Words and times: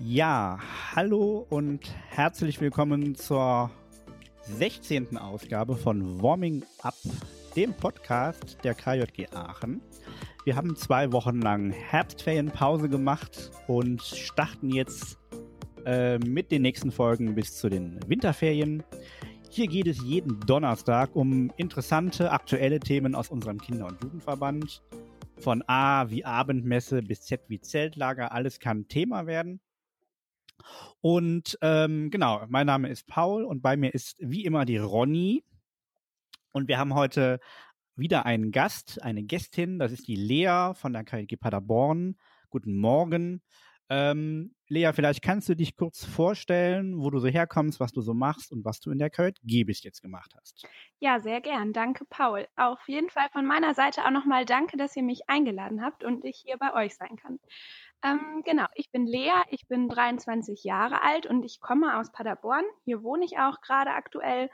Ja, 0.00 0.60
hallo 0.94 1.44
und 1.50 1.80
herzlich 2.10 2.60
willkommen 2.60 3.16
zur 3.16 3.68
16. 4.42 5.18
Ausgabe 5.18 5.74
von 5.74 6.22
Warming 6.22 6.64
Up, 6.82 6.94
dem 7.56 7.74
Podcast 7.74 8.58
der 8.62 8.74
KJG 8.74 9.26
Aachen. 9.34 9.82
Wir 10.44 10.54
haben 10.54 10.76
zwei 10.76 11.10
Wochen 11.10 11.40
lang 11.40 11.72
Herbstferienpause 11.72 12.88
gemacht 12.88 13.50
und 13.66 14.00
starten 14.00 14.70
jetzt 14.70 15.18
äh, 15.84 16.18
mit 16.18 16.52
den 16.52 16.62
nächsten 16.62 16.92
Folgen 16.92 17.34
bis 17.34 17.56
zu 17.56 17.68
den 17.68 17.98
Winterferien. 18.06 18.84
Hier 19.50 19.66
geht 19.66 19.88
es 19.88 20.00
jeden 20.04 20.38
Donnerstag 20.46 21.16
um 21.16 21.50
interessante, 21.56 22.30
aktuelle 22.30 22.78
Themen 22.78 23.16
aus 23.16 23.30
unserem 23.30 23.58
Kinder- 23.58 23.86
und 23.86 24.00
Jugendverband. 24.00 24.80
Von 25.40 25.64
A 25.66 26.08
wie 26.08 26.24
Abendmesse 26.24 27.02
bis 27.02 27.22
Z 27.22 27.40
wie 27.48 27.60
Zeltlager, 27.60 28.30
alles 28.30 28.60
kann 28.60 28.86
Thema 28.86 29.26
werden. 29.26 29.60
Und 31.00 31.58
ähm, 31.62 32.10
genau, 32.10 32.44
mein 32.48 32.66
Name 32.66 32.88
ist 32.88 33.06
Paul 33.06 33.44
und 33.44 33.62
bei 33.62 33.76
mir 33.76 33.94
ist 33.94 34.16
wie 34.18 34.44
immer 34.44 34.64
die 34.64 34.78
Ronny. 34.78 35.44
Und 36.52 36.68
wir 36.68 36.78
haben 36.78 36.94
heute 36.94 37.40
wieder 37.96 38.26
einen 38.26 38.52
Gast, 38.52 39.02
eine 39.02 39.24
Gästin, 39.24 39.78
das 39.78 39.92
ist 39.92 40.08
die 40.08 40.16
Lea 40.16 40.72
von 40.74 40.92
der 40.92 41.04
KG 41.04 41.36
Paderborn. 41.36 42.16
Guten 42.50 42.76
Morgen. 42.78 43.42
Ähm, 43.90 44.54
Lea, 44.68 44.90
vielleicht 44.92 45.22
kannst 45.22 45.48
du 45.48 45.56
dich 45.56 45.74
kurz 45.74 46.04
vorstellen, 46.04 46.98
wo 46.98 47.08
du 47.10 47.18
so 47.20 47.28
herkommst, 47.28 47.80
was 47.80 47.92
du 47.92 48.02
so 48.02 48.12
machst 48.12 48.52
und 48.52 48.64
was 48.64 48.80
du 48.80 48.90
in 48.90 48.98
der 48.98 49.08
KJG 49.08 49.64
bis 49.64 49.82
jetzt 49.82 50.02
gemacht 50.02 50.34
hast. 50.38 50.66
Ja, 51.00 51.20
sehr 51.20 51.40
gern. 51.40 51.72
Danke, 51.72 52.04
Paul. 52.04 52.46
Auf 52.56 52.86
jeden 52.86 53.08
Fall 53.08 53.28
von 53.32 53.46
meiner 53.46 53.72
Seite 53.72 54.04
auch 54.04 54.10
nochmal 54.10 54.44
danke, 54.44 54.76
dass 54.76 54.94
ihr 54.94 55.02
mich 55.02 55.28
eingeladen 55.28 55.82
habt 55.82 56.04
und 56.04 56.24
ich 56.24 56.42
hier 56.44 56.58
bei 56.58 56.74
euch 56.74 56.96
sein 56.96 57.16
kann. 57.16 57.38
Ähm, 58.04 58.42
genau, 58.44 58.66
ich 58.74 58.90
bin 58.90 59.06
Lea, 59.06 59.42
ich 59.50 59.66
bin 59.68 59.88
23 59.88 60.62
Jahre 60.64 61.02
alt 61.02 61.26
und 61.26 61.44
ich 61.44 61.60
komme 61.60 61.98
aus 61.98 62.12
Paderborn. 62.12 62.64
Hier 62.84 63.02
wohne 63.02 63.24
ich 63.24 63.38
auch 63.38 63.60
gerade 63.60 63.90
aktuell 63.90 64.50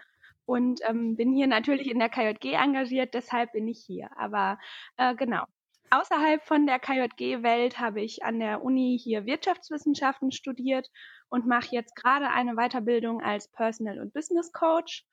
und 0.46 0.80
ähm, 0.84 1.16
bin 1.16 1.32
hier 1.32 1.46
natürlich 1.46 1.90
in 1.90 1.98
der 1.98 2.08
KJG 2.08 2.54
engagiert, 2.54 3.14
deshalb 3.14 3.52
bin 3.52 3.68
ich 3.68 3.84
hier. 3.86 4.08
Aber 4.16 4.58
äh, 4.96 5.14
genau, 5.14 5.44
Außerhalb 5.90 6.42
von 6.42 6.66
der 6.66 6.80
KJG-Welt 6.80 7.78
habe 7.78 8.00
ich 8.00 8.24
an 8.24 8.40
der 8.40 8.64
Uni 8.64 8.98
hier 9.00 9.26
Wirtschaftswissenschaften 9.26 10.32
studiert 10.32 10.90
und 11.28 11.46
mache 11.46 11.68
jetzt 11.70 11.94
gerade 11.94 12.30
eine 12.30 12.54
Weiterbildung 12.56 13.22
als 13.22 13.48
Personal- 13.52 14.00
und 14.00 14.12
Business 14.12 14.50
Coach. 14.52 15.04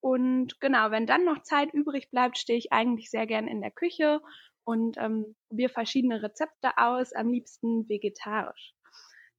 Und 0.00 0.60
genau, 0.60 0.90
wenn 0.90 1.06
dann 1.06 1.24
noch 1.24 1.42
Zeit 1.42 1.72
übrig 1.72 2.10
bleibt, 2.10 2.36
stehe 2.36 2.58
ich 2.58 2.72
eigentlich 2.72 3.10
sehr 3.10 3.28
gern 3.28 3.46
in 3.46 3.60
der 3.60 3.70
Küche 3.70 4.20
und 4.64 4.96
ähm, 4.98 5.34
probiere 5.48 5.70
verschiedene 5.70 6.22
Rezepte 6.22 6.76
aus, 6.76 7.12
am 7.12 7.30
liebsten 7.30 7.88
vegetarisch. 7.88 8.74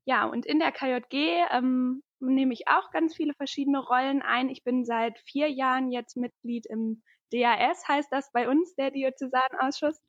Ja, 0.06 0.26
und 0.26 0.46
in 0.46 0.60
der 0.60 0.72
KJG 0.72 1.48
ähm, 1.52 2.04
nehme 2.20 2.54
ich 2.54 2.68
auch 2.68 2.92
ganz 2.92 3.16
viele 3.16 3.34
verschiedene 3.34 3.80
Rollen 3.80 4.22
ein. 4.22 4.50
Ich 4.50 4.64
bin 4.64 4.86
seit 4.86 5.18
vier 5.20 5.50
Jahren 5.50 5.92
jetzt 5.92 6.16
Mitglied 6.16 6.66
im 6.68 7.02
DAS 7.34 7.88
heißt 7.88 8.10
das 8.12 8.32
bei 8.32 8.48
uns, 8.48 8.76
der 8.76 8.92
Diözesanausschuss. 8.92 10.02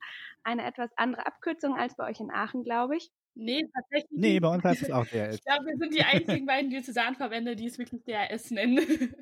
Eine 0.43 0.65
etwas 0.65 0.91
andere 0.95 1.25
Abkürzung 1.25 1.75
als 1.75 1.95
bei 1.95 2.09
euch 2.09 2.19
in 2.19 2.31
Aachen, 2.31 2.63
glaube 2.63 2.97
ich. 2.97 3.09
Nee, 3.33 3.67
tatsächlich. 3.73 4.11
Nee, 4.11 4.39
bei 4.39 4.49
uns 4.49 4.63
heißt 4.63 4.83
es 4.83 4.91
auch 4.91 5.05
DAS. 5.11 5.35
ich 5.35 5.43
glaube, 5.43 5.65
wir 5.65 5.77
sind 5.77 5.93
die 5.93 6.03
einzigen 6.03 6.45
beiden 6.45 6.69
Diözesanverbände, 6.69 7.55
die 7.55 7.65
es 7.65 7.77
wirklich 7.77 8.03
DAS 8.05 8.51
nennen. 8.51 9.15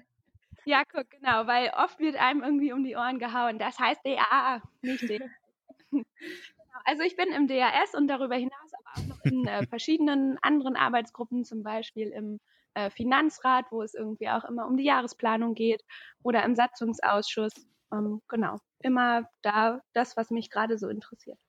Ja, 0.67 0.81
guck, 0.91 1.09
genau, 1.11 1.45
weil 1.45 1.71
oft 1.77 1.99
wird 1.99 2.15
einem 2.15 2.41
irgendwie 2.41 2.73
um 2.73 2.83
die 2.83 2.95
Ohren 2.95 3.19
gehauen. 3.19 3.59
Das 3.59 3.77
heißt 3.77 4.01
DA, 4.03 4.63
nicht 4.81 5.07
DA. 5.07 5.25
Genau, 6.03 6.79
also 6.83 7.03
ich 7.03 7.15
bin 7.15 7.29
im 7.29 7.47
DAS 7.47 7.93
und 7.95 8.07
darüber 8.07 8.35
hinaus 8.35 8.71
aber 8.73 9.01
auch 9.01 9.07
noch 9.07 9.25
in 9.25 9.47
äh, 9.47 9.65
verschiedenen 9.67 10.37
anderen 10.41 10.75
Arbeitsgruppen, 10.75 11.45
zum 11.45 11.63
Beispiel 11.63 12.09
im 12.09 12.39
äh, 12.73 12.89
Finanzrat, 12.89 13.65
wo 13.71 13.81
es 13.81 13.93
irgendwie 13.93 14.29
auch 14.29 14.43
immer 14.43 14.67
um 14.67 14.77
die 14.77 14.83
Jahresplanung 14.83 15.53
geht, 15.55 15.83
oder 16.23 16.43
im 16.43 16.55
Satzungsausschuss 16.55 17.53
ähm, 17.91 18.21
genau, 18.27 18.59
immer 18.79 19.29
da 19.41 19.81
das, 19.93 20.17
was 20.17 20.29
mich 20.29 20.49
gerade 20.49 20.77
so 20.77 20.89
interessiert. 20.89 21.39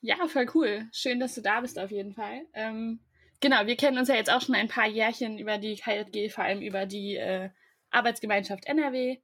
Ja, 0.00 0.16
voll 0.28 0.50
cool. 0.54 0.88
Schön, 0.92 1.18
dass 1.18 1.34
du 1.34 1.40
da 1.40 1.60
bist 1.60 1.78
auf 1.78 1.90
jeden 1.90 2.12
Fall. 2.12 2.46
Ähm, 2.52 3.00
genau, 3.40 3.66
wir 3.66 3.76
kennen 3.76 3.98
uns 3.98 4.08
ja 4.08 4.14
jetzt 4.14 4.30
auch 4.30 4.42
schon 4.42 4.54
ein 4.54 4.68
paar 4.68 4.86
Jährchen 4.86 5.38
über 5.38 5.58
die 5.58 5.76
KJG, 5.76 6.30
vor 6.30 6.44
allem 6.44 6.60
über 6.60 6.84
die 6.84 7.16
äh, 7.16 7.50
Arbeitsgemeinschaft 7.90 8.66
NRW. 8.66 9.18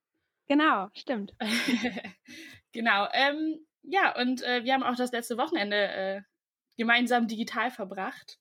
Genau, 0.48 0.88
stimmt. 0.94 1.34
genau. 2.72 3.08
Ähm, 3.12 3.66
ja, 3.82 4.16
und 4.18 4.42
äh, 4.42 4.64
wir 4.64 4.74
haben 4.74 4.82
auch 4.82 4.96
das 4.96 5.12
letzte 5.12 5.36
Wochenende 5.36 5.76
äh, 5.76 6.22
gemeinsam 6.76 7.28
digital 7.28 7.70
verbracht. 7.70 8.38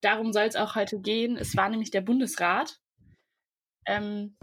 Darum 0.00 0.32
soll 0.32 0.44
es 0.44 0.56
auch 0.56 0.74
heute 0.74 1.00
gehen. 1.00 1.36
Es 1.36 1.56
war 1.56 1.68
nämlich 1.68 1.90
der 1.90 2.00
Bundesrat. 2.00 2.80
Ähm, 3.86 4.36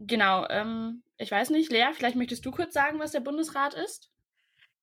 genau. 0.00 0.46
Ähm, 0.48 1.02
ich 1.16 1.30
weiß 1.30 1.50
nicht, 1.50 1.70
Lea, 1.70 1.90
vielleicht 1.92 2.16
möchtest 2.16 2.44
du 2.44 2.50
kurz 2.50 2.72
sagen, 2.74 2.98
was 2.98 3.12
der 3.12 3.20
Bundesrat 3.20 3.74
ist? 3.74 4.10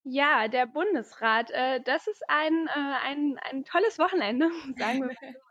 Ja, 0.03 0.47
der 0.47 0.65
Bundesrat, 0.65 1.51
äh, 1.51 1.79
das 1.81 2.07
ist 2.07 2.23
ein, 2.27 2.67
äh, 2.67 2.95
ein, 3.05 3.39
ein 3.49 3.63
tolles 3.65 3.99
Wochenende, 3.99 4.49
sagen 4.77 4.99
wir 4.99 5.07
mal 5.07 5.15
so. 5.19 5.50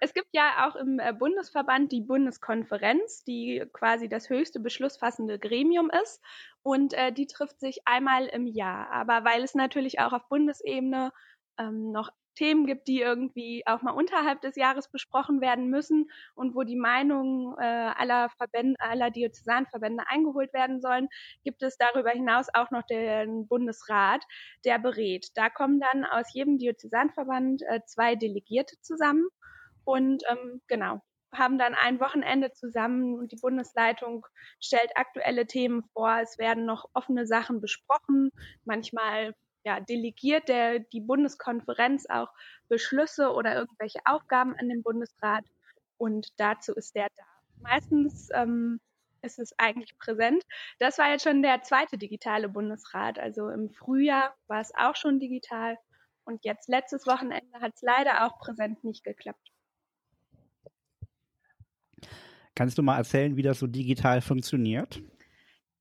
Es 0.00 0.14
gibt 0.14 0.28
ja 0.32 0.68
auch 0.68 0.76
im 0.76 0.98
äh, 0.98 1.12
Bundesverband 1.12 1.92
die 1.92 2.00
Bundeskonferenz, 2.00 3.24
die 3.24 3.64
quasi 3.72 4.08
das 4.08 4.28
höchste 4.28 4.60
beschlussfassende 4.60 5.38
Gremium 5.38 5.90
ist. 6.02 6.22
Und 6.62 6.94
äh, 6.94 7.12
die 7.12 7.26
trifft 7.26 7.60
sich 7.60 7.82
einmal 7.86 8.26
im 8.26 8.46
Jahr. 8.46 8.90
Aber 8.90 9.24
weil 9.24 9.42
es 9.42 9.54
natürlich 9.54 10.00
auch 10.00 10.12
auf 10.12 10.28
Bundesebene 10.28 11.12
ähm, 11.58 11.92
noch 11.92 12.10
Themen 12.34 12.66
gibt, 12.66 12.88
die 12.88 13.00
irgendwie 13.00 13.62
auch 13.66 13.82
mal 13.82 13.92
unterhalb 13.92 14.40
des 14.40 14.56
Jahres 14.56 14.90
besprochen 14.90 15.40
werden 15.40 15.68
müssen 15.68 16.10
und 16.34 16.54
wo 16.54 16.62
die 16.62 16.76
Meinungen 16.76 17.54
äh, 17.58 17.64
aller 17.64 18.30
Verbände, 18.30 18.80
aller 18.80 19.10
Diözesanverbände 19.10 20.04
eingeholt 20.08 20.52
werden 20.52 20.80
sollen, 20.80 21.08
gibt 21.44 21.62
es 21.62 21.76
darüber 21.76 22.10
hinaus 22.10 22.46
auch 22.54 22.70
noch 22.70 22.84
den 22.84 23.46
Bundesrat, 23.48 24.24
der 24.64 24.78
berät. 24.78 25.26
Da 25.34 25.50
kommen 25.50 25.80
dann 25.80 26.04
aus 26.04 26.32
jedem 26.32 26.58
Diözesanverband 26.58 27.62
äh, 27.68 27.80
zwei 27.86 28.16
Delegierte 28.16 28.76
zusammen 28.80 29.28
und 29.84 30.22
ähm, 30.28 30.60
genau 30.66 31.00
haben 31.34 31.58
dann 31.58 31.74
ein 31.74 31.98
Wochenende 31.98 32.52
zusammen 32.52 33.14
und 33.18 33.32
die 33.32 33.40
Bundesleitung 33.40 34.26
stellt 34.60 34.96
aktuelle 34.96 35.46
Themen 35.46 35.82
vor. 35.94 36.18
Es 36.20 36.38
werden 36.38 36.66
noch 36.66 36.90
offene 36.92 37.26
Sachen 37.26 37.60
besprochen. 37.60 38.30
Manchmal 38.64 39.34
ja, 39.64 39.80
delegiert 39.80 40.48
der, 40.48 40.80
die 40.80 41.00
Bundeskonferenz 41.00 42.06
auch 42.08 42.28
Beschlüsse 42.68 43.32
oder 43.32 43.54
irgendwelche 43.54 44.00
Aufgaben 44.04 44.54
an 44.58 44.68
den 44.68 44.82
Bundesrat 44.82 45.44
und 45.96 46.28
dazu 46.36 46.74
ist 46.74 46.94
der 46.94 47.08
da. 47.16 47.24
Meistens 47.60 48.28
ähm, 48.34 48.80
ist 49.22 49.38
es 49.38 49.56
eigentlich 49.58 49.96
präsent. 49.98 50.42
Das 50.80 50.98
war 50.98 51.10
jetzt 51.10 51.22
schon 51.22 51.42
der 51.42 51.62
zweite 51.62 51.96
digitale 51.96 52.48
Bundesrat. 52.48 53.20
Also 53.20 53.48
im 53.48 53.70
Frühjahr 53.70 54.34
war 54.48 54.60
es 54.60 54.74
auch 54.74 54.96
schon 54.96 55.20
digital 55.20 55.78
und 56.24 56.44
jetzt 56.44 56.68
letztes 56.68 57.06
Wochenende 57.06 57.60
hat 57.60 57.72
es 57.74 57.82
leider 57.82 58.26
auch 58.26 58.38
präsent 58.40 58.82
nicht 58.82 59.04
geklappt. 59.04 59.51
Kannst 62.54 62.76
du 62.78 62.82
mal 62.82 62.98
erzählen, 62.98 63.36
wie 63.36 63.42
das 63.42 63.58
so 63.58 63.66
digital 63.66 64.20
funktioniert? 64.20 65.02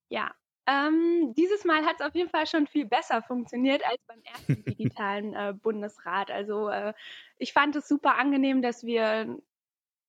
Ja, 0.10 0.32
ähm, 0.68 1.34
dieses 1.36 1.66
Mal 1.66 1.84
hat 1.86 1.96
es 2.00 2.06
auf 2.06 2.16
jeden 2.16 2.30
Fall 2.30 2.46
schon 2.46 2.68
viel 2.68 2.86
besser 2.86 3.22
funktioniert 3.22 3.82
als 3.86 4.02
beim 4.08 4.22
ersten 4.24 4.64
digitalen 4.66 5.34
äh, 5.34 5.54
Bundesrat. 5.54 6.32
Also 6.32 6.70
äh, 6.70 6.94
ich 7.38 7.54
fand 7.54 7.76
es 7.76 7.88
super 7.88 8.18
angenehm, 8.18 8.62
dass 8.62 8.84
wir 8.84 9.38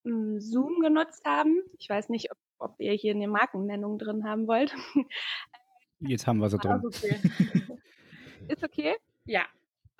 äh, 0.04 0.38
Zoom 0.38 0.80
genutzt 0.80 1.24
haben. 1.24 1.62
Ich 1.78 1.88
weiß 1.88 2.10
nicht, 2.10 2.30
ob, 2.30 2.38
ob 2.58 2.80
ihr 2.80 2.92
hier 2.92 3.14
eine 3.14 3.28
Markennennung 3.28 3.98
drin 3.98 4.24
haben 4.24 4.46
wollt. 4.46 4.74
Jetzt 6.00 6.26
haben 6.26 6.38
wir 6.38 6.50
sie 6.50 6.58
drin. 6.58 6.82
Okay. 6.84 7.16
Ist 8.48 8.62
okay? 8.62 8.96
Ja. 9.24 9.46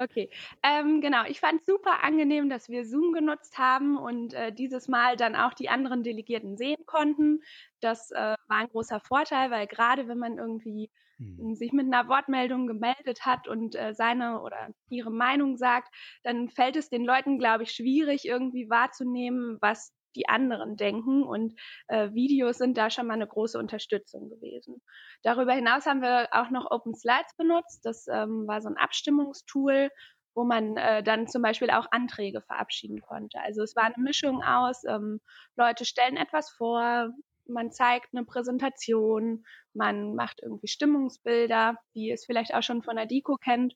Okay, 0.03 0.31
ähm, 0.65 1.01
genau. 1.01 1.25
Ich 1.29 1.39
fand 1.39 1.65
super 1.65 2.03
angenehm, 2.03 2.49
dass 2.49 2.69
wir 2.69 2.85
Zoom 2.85 3.13
genutzt 3.13 3.57
haben 3.59 3.97
und 3.97 4.35
äh, 4.35 4.53
dieses 4.53 4.89
Mal 4.89 5.17
dann 5.17 5.37
auch 5.37 5.55
die 5.55 5.69
anderen 5.69 6.03
Delegierten 6.03 6.57
sehen 6.57 6.85
konnten. 6.87 7.41
Das 7.81 8.11
äh, 8.11 8.35
war 8.49 8.57
ein 8.57 8.69
großer 8.69 8.99
Vorteil, 8.99 9.53
weil 9.53 9.69
gerade 9.69 10.09
wenn 10.09 10.19
man 10.19 10.39
irgendwie 10.39 10.91
hm. 11.19 11.55
sich 11.55 11.73
mit 11.73 11.87
einer 11.87 12.09
Wortmeldung 12.09 12.67
gemeldet 12.67 13.25
hat 13.25 13.47
und 13.47 13.77
äh, 13.77 13.95
seine 13.95 14.43
oder 14.43 14.71
ihre 14.91 15.13
Meinung 15.13 15.57
sagt, 15.57 15.95
dann 16.25 16.49
fällt 16.49 16.75
es 16.75 16.89
den 16.89 17.05
Leuten, 17.05 17.39
glaube 17.39 17.63
ich, 17.63 17.71
schwierig 17.71 18.27
irgendwie 18.27 18.69
wahrzunehmen, 18.69 19.59
was 19.61 19.95
die 20.17 20.29
anderen 20.29 20.77
denken. 20.77 21.23
Und 21.23 21.55
äh, 21.89 22.11
Videos 22.13 22.59
sind 22.59 22.77
da 22.77 22.91
schon 22.91 23.07
mal 23.07 23.15
eine 23.15 23.27
große 23.27 23.59
Unterstützung 23.59 24.29
gewesen. 24.29 24.83
Darüber 25.23 25.53
hinaus 25.53 25.87
haben 25.87 26.03
wir 26.03 26.29
auch 26.33 26.51
noch 26.51 26.71
Open 26.71 26.95
Slides 26.95 27.35
benutzt. 27.37 27.85
Das 27.85 28.07
ähm, 28.09 28.47
war 28.47 28.61
so 28.61 28.69
ein 28.69 28.77
Abstimmungstool, 28.77 29.91
wo 30.35 30.45
man 30.45 30.77
äh, 30.77 31.03
dann 31.03 31.29
zum 31.29 31.43
Beispiel 31.43 31.71
auch 31.71 31.87
Anträge 31.91 32.41
verabschieden 32.43 33.01
konnte. 33.01 33.39
Also 33.41 33.63
es 33.63 33.77
war 33.77 33.85
eine 33.85 34.03
Mischung 34.03 34.43
aus, 34.43 34.85
ähm, 34.85 35.21
Leute 35.57 35.85
stellen 35.85 36.17
etwas 36.17 36.51
vor, 36.51 37.11
man 37.47 37.73
zeigt 37.73 38.15
eine 38.15 38.25
Präsentation, 38.25 39.45
man 39.75 40.15
macht 40.15 40.41
irgendwie 40.43 40.69
Stimmungsbilder, 40.69 41.77
wie 41.93 42.11
es 42.11 42.25
vielleicht 42.25 42.55
auch 42.55 42.63
schon 42.63 42.83
von 42.83 42.97
der 42.97 43.07
DICO 43.07 43.37
kennt, 43.37 43.75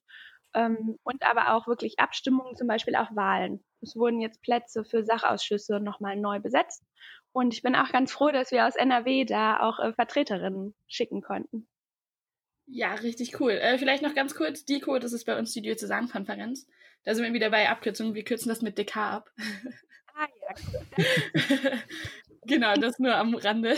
ähm, 0.54 0.98
und 1.02 1.22
aber 1.22 1.54
auch 1.54 1.66
wirklich 1.66 1.98
Abstimmungen, 1.98 2.56
zum 2.56 2.66
Beispiel 2.66 2.96
auch 2.96 3.14
Wahlen 3.14 3.62
es 3.86 3.96
wurden 3.96 4.20
jetzt 4.20 4.42
Plätze 4.42 4.84
für 4.84 5.04
Sachausschüsse 5.04 5.80
nochmal 5.80 6.16
neu 6.16 6.40
besetzt. 6.40 6.84
Und 7.32 7.54
ich 7.54 7.62
bin 7.62 7.76
auch 7.76 7.92
ganz 7.92 8.12
froh, 8.12 8.30
dass 8.30 8.50
wir 8.50 8.66
aus 8.66 8.76
NRW 8.76 9.24
da 9.24 9.60
auch 9.60 9.78
äh, 9.78 9.92
Vertreterinnen 9.92 10.74
schicken 10.86 11.22
konnten. 11.22 11.68
Ja, 12.66 12.94
richtig 12.94 13.40
cool. 13.40 13.52
Äh, 13.52 13.78
vielleicht 13.78 14.02
noch 14.02 14.14
ganz 14.14 14.34
kurz, 14.34 14.64
DICO, 14.64 14.98
das 14.98 15.12
ist 15.12 15.24
bei 15.24 15.38
uns 15.38 15.52
die 15.52 15.62
Diözesankonferenz. 15.62 16.66
Da 17.04 17.14
sind 17.14 17.24
wir 17.24 17.32
wieder 17.32 17.50
bei 17.50 17.68
Abkürzungen. 17.68 18.14
Wir 18.14 18.24
kürzen 18.24 18.48
das 18.48 18.62
mit 18.62 18.78
DK 18.78 18.96
ab. 18.96 19.30
Ah 20.14 20.26
ja, 20.40 20.54
genau, 22.46 22.74
das 22.74 22.98
nur 22.98 23.14
am 23.14 23.34
Rande. 23.34 23.76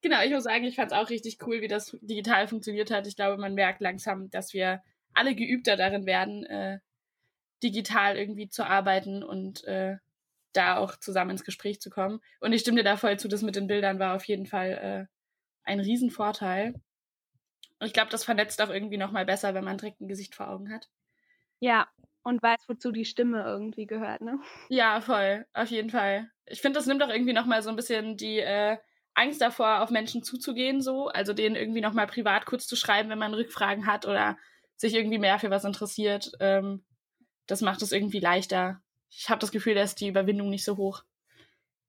Genau, 0.00 0.22
ich 0.22 0.30
muss 0.30 0.44
sagen, 0.44 0.64
ich 0.64 0.76
fand 0.76 0.92
es 0.92 0.96
auch 0.96 1.10
richtig 1.10 1.38
cool, 1.46 1.60
wie 1.60 1.68
das 1.68 1.96
digital 2.00 2.46
funktioniert 2.46 2.90
hat. 2.90 3.06
Ich 3.06 3.16
glaube, 3.16 3.40
man 3.40 3.54
merkt 3.54 3.80
langsam, 3.80 4.30
dass 4.30 4.54
wir 4.54 4.82
alle 5.12 5.34
geübter 5.34 5.76
darin 5.76 6.06
werden, 6.06 6.44
äh, 6.44 6.78
digital 7.62 8.16
irgendwie 8.16 8.48
zu 8.48 8.66
arbeiten 8.66 9.22
und 9.22 9.64
äh, 9.64 9.96
da 10.52 10.76
auch 10.76 10.96
zusammen 10.96 11.32
ins 11.32 11.44
Gespräch 11.44 11.80
zu 11.80 11.90
kommen. 11.90 12.20
Und 12.40 12.52
ich 12.52 12.62
stimme 12.62 12.78
dir 12.78 12.84
da 12.84 12.96
voll 12.96 13.18
zu, 13.18 13.28
das 13.28 13.42
mit 13.42 13.56
den 13.56 13.66
Bildern 13.66 13.98
war 13.98 14.14
auf 14.14 14.24
jeden 14.24 14.46
Fall 14.46 15.08
äh, 15.10 15.16
ein 15.64 15.80
Riesenvorteil. 15.80 16.74
Und 17.78 17.86
ich 17.86 17.92
glaube, 17.92 18.10
das 18.10 18.24
vernetzt 18.24 18.60
auch 18.62 18.70
irgendwie 18.70 18.96
nochmal 18.96 19.26
besser, 19.26 19.54
wenn 19.54 19.64
man 19.64 19.78
direkt 19.78 20.00
ein 20.00 20.08
Gesicht 20.08 20.34
vor 20.34 20.48
Augen 20.48 20.72
hat. 20.72 20.88
Ja, 21.60 21.88
und 22.22 22.42
weiß, 22.42 22.68
wozu 22.68 22.90
die 22.90 23.04
Stimme 23.04 23.44
irgendwie 23.44 23.86
gehört, 23.86 24.20
ne? 24.20 24.40
Ja, 24.68 25.00
voll, 25.00 25.46
auf 25.52 25.68
jeden 25.68 25.90
Fall. 25.90 26.30
Ich 26.46 26.60
finde, 26.60 26.78
das 26.78 26.86
nimmt 26.86 27.02
auch 27.02 27.08
irgendwie 27.08 27.32
nochmal 27.32 27.62
so 27.62 27.70
ein 27.70 27.76
bisschen 27.76 28.16
die 28.16 28.38
äh, 28.38 28.78
Angst 29.14 29.40
davor, 29.40 29.80
auf 29.80 29.90
Menschen 29.90 30.22
zuzugehen, 30.22 30.80
so. 30.80 31.08
Also 31.08 31.32
denen 31.32 31.56
irgendwie 31.56 31.80
nochmal 31.80 32.06
privat 32.06 32.46
kurz 32.46 32.66
zu 32.66 32.76
schreiben, 32.76 33.10
wenn 33.10 33.18
man 33.18 33.34
Rückfragen 33.34 33.86
hat 33.86 34.06
oder 34.06 34.36
sich 34.76 34.94
irgendwie 34.94 35.18
mehr 35.18 35.38
für 35.38 35.50
was 35.50 35.64
interessiert. 35.64 36.32
Ähm, 36.40 36.84
das 37.46 37.60
macht 37.60 37.82
es 37.82 37.92
irgendwie 37.92 38.20
leichter. 38.20 38.80
Ich 39.10 39.30
habe 39.30 39.40
das 39.40 39.52
Gefühl, 39.52 39.74
da 39.74 39.82
ist 39.82 40.00
die 40.00 40.08
Überwindung 40.08 40.50
nicht 40.50 40.64
so 40.64 40.76
hoch 40.76 41.04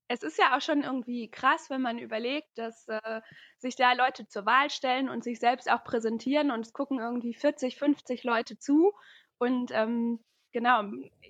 es 0.08 0.22
ist 0.22 0.38
ja 0.38 0.56
auch 0.56 0.62
schon 0.62 0.82
irgendwie 0.82 1.30
krass, 1.30 1.68
wenn 1.68 1.82
man 1.82 1.98
überlegt, 1.98 2.48
dass 2.56 2.88
äh, 2.88 3.20
sich 3.58 3.76
da 3.76 3.92
Leute 3.92 4.26
zur 4.26 4.46
Wahl 4.46 4.70
stellen 4.70 5.10
und 5.10 5.22
sich 5.22 5.38
selbst 5.38 5.70
auch 5.70 5.84
präsentieren 5.84 6.50
und 6.50 6.64
es 6.64 6.72
gucken 6.72 6.98
irgendwie 6.98 7.34
40, 7.34 7.76
50 7.76 8.24
Leute 8.24 8.58
zu. 8.58 8.94
Und 9.36 9.70
ähm, 9.72 10.18
genau, 10.52 10.82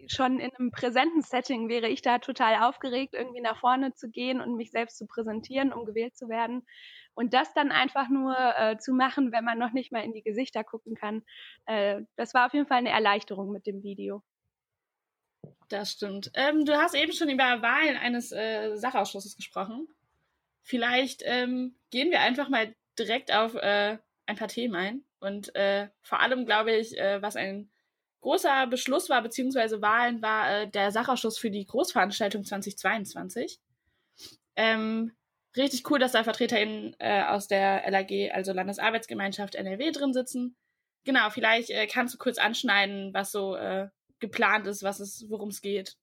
schon 0.07 0.39
in 0.39 0.55
einem 0.55 0.71
präsenten 0.71 1.23
Setting 1.23 1.69
wäre 1.69 1.89
ich 1.89 2.03
da 2.03 2.19
total 2.19 2.63
aufgeregt, 2.63 3.15
irgendwie 3.15 3.41
nach 3.41 3.59
vorne 3.59 3.95
zu 3.95 4.09
gehen 4.11 4.41
und 4.41 4.57
mich 4.57 4.71
selbst 4.71 4.99
zu 4.99 5.07
präsentieren, 5.07 5.73
um 5.73 5.85
gewählt 5.85 6.17
zu 6.17 6.29
werden. 6.29 6.67
Und 7.15 7.35
das 7.35 7.53
dann 7.53 7.73
einfach 7.73 8.09
nur 8.09 8.37
äh, 8.57 8.79
zu 8.79 8.93
machen, 8.93 9.33
wenn 9.33 9.45
man 9.45 9.59
noch 9.59 9.73
nicht 9.73 9.91
mal 9.91 10.05
in 10.05 10.13
die 10.13 10.23
Gesichter 10.23 10.63
gucken 10.63 10.95
kann, 10.95 11.25
äh, 11.67 12.03
das 12.17 12.33
war 12.33 12.47
auf 12.47 12.55
jeden 12.55 12.67
Fall 12.67 12.79
eine 12.79 12.91
Erleichterung 12.91 13.51
mit 13.51 13.67
dem 13.67 13.83
Video. 13.83 14.23
Das 15.69 15.93
stimmt. 15.93 16.31
Ähm, 16.35 16.65
du 16.65 16.77
hast 16.77 16.95
eben 16.95 17.13
schon 17.13 17.29
über 17.29 17.61
Wahlen 17.63 17.97
eines 17.97 18.33
äh, 18.33 18.77
Sachausschusses 18.77 19.37
gesprochen. 19.37 19.89
Vielleicht 20.63 21.23
ähm, 21.25 21.77
gehen 21.91 22.11
wir 22.11 22.21
einfach 22.21 22.49
mal 22.49 22.75
direkt 22.99 23.33
auf 23.35 23.55
äh, 23.55 23.99
ein 24.27 24.37
paar 24.37 24.49
Themen 24.49 24.75
ein. 24.77 25.05
Und 25.21 25.55
äh, 25.57 25.89
vor 26.03 26.21
allem, 26.21 26.47
glaube 26.47 26.73
ich, 26.73 26.97
äh, 26.99 27.21
was 27.21 27.37
ein 27.37 27.71
großer 28.21 28.67
Beschluss 28.67 29.09
war, 29.09 29.23
beziehungsweise 29.23 29.83
Wahlen, 29.83 30.23
war 30.23 30.51
äh, 30.51 30.71
der 30.71 30.91
Sachausschuss 30.91 31.39
für 31.39 31.51
die 31.51 31.67
Großveranstaltung 31.67 32.45
2022. 32.45 33.61
Ähm, 34.57 35.13
richtig 35.57 35.89
cool, 35.91 35.99
dass 35.99 36.13
da 36.13 36.25
VertreterInnen 36.25 36.97
äh, 36.99 37.23
aus 37.25 37.49
der 37.49 37.89
LAG, 37.91 38.33
also 38.33 38.53
Landesarbeitsgemeinschaft 38.53 39.55
NRW, 39.55 39.91
drin 39.93 40.13
sitzen. 40.13 40.57
Genau, 41.05 41.31
vielleicht 41.31 41.71
äh, 41.71 41.87
kannst 41.87 42.15
du 42.15 42.19
kurz 42.19 42.39
anschneiden, 42.39 43.15
was 43.15 43.31
so 43.33 43.57
äh, 43.57 43.89
geplant 44.19 44.67
ist, 44.67 44.83
was 44.83 45.01
es, 45.01 45.27
worum 45.29 45.49
es 45.49 45.61
geht. 45.61 45.97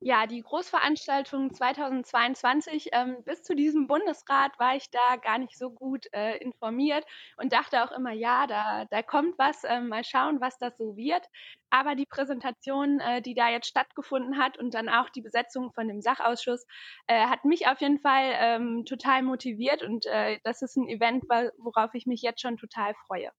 Ja, 0.00 0.26
die 0.28 0.42
Großveranstaltung 0.42 1.52
2022, 1.52 2.90
ähm, 2.92 3.22
bis 3.24 3.42
zu 3.42 3.56
diesem 3.56 3.88
Bundesrat 3.88 4.56
war 4.60 4.76
ich 4.76 4.90
da 4.92 5.16
gar 5.16 5.38
nicht 5.38 5.58
so 5.58 5.70
gut 5.70 6.06
äh, 6.12 6.36
informiert 6.38 7.04
und 7.36 7.52
dachte 7.52 7.82
auch 7.82 7.90
immer, 7.90 8.12
ja, 8.12 8.46
da, 8.46 8.84
da 8.84 9.02
kommt 9.02 9.36
was, 9.38 9.64
äh, 9.64 9.80
mal 9.80 10.04
schauen, 10.04 10.40
was 10.40 10.56
das 10.58 10.76
so 10.78 10.96
wird. 10.96 11.26
Aber 11.70 11.96
die 11.96 12.06
Präsentation, 12.06 13.00
äh, 13.00 13.20
die 13.22 13.34
da 13.34 13.48
jetzt 13.50 13.66
stattgefunden 13.66 14.38
hat 14.38 14.56
und 14.56 14.72
dann 14.74 14.88
auch 14.88 15.08
die 15.10 15.20
Besetzung 15.22 15.72
von 15.72 15.88
dem 15.88 16.00
Sachausschuss, 16.00 16.64
äh, 17.08 17.26
hat 17.26 17.44
mich 17.44 17.66
auf 17.66 17.80
jeden 17.80 17.98
Fall 17.98 18.30
ähm, 18.38 18.84
total 18.84 19.22
motiviert 19.24 19.82
und 19.82 20.06
äh, 20.06 20.38
das 20.44 20.62
ist 20.62 20.76
ein 20.76 20.86
Event, 20.88 21.24
worauf 21.58 21.92
ich 21.94 22.06
mich 22.06 22.22
jetzt 22.22 22.40
schon 22.40 22.56
total 22.56 22.94
freue. 23.06 23.32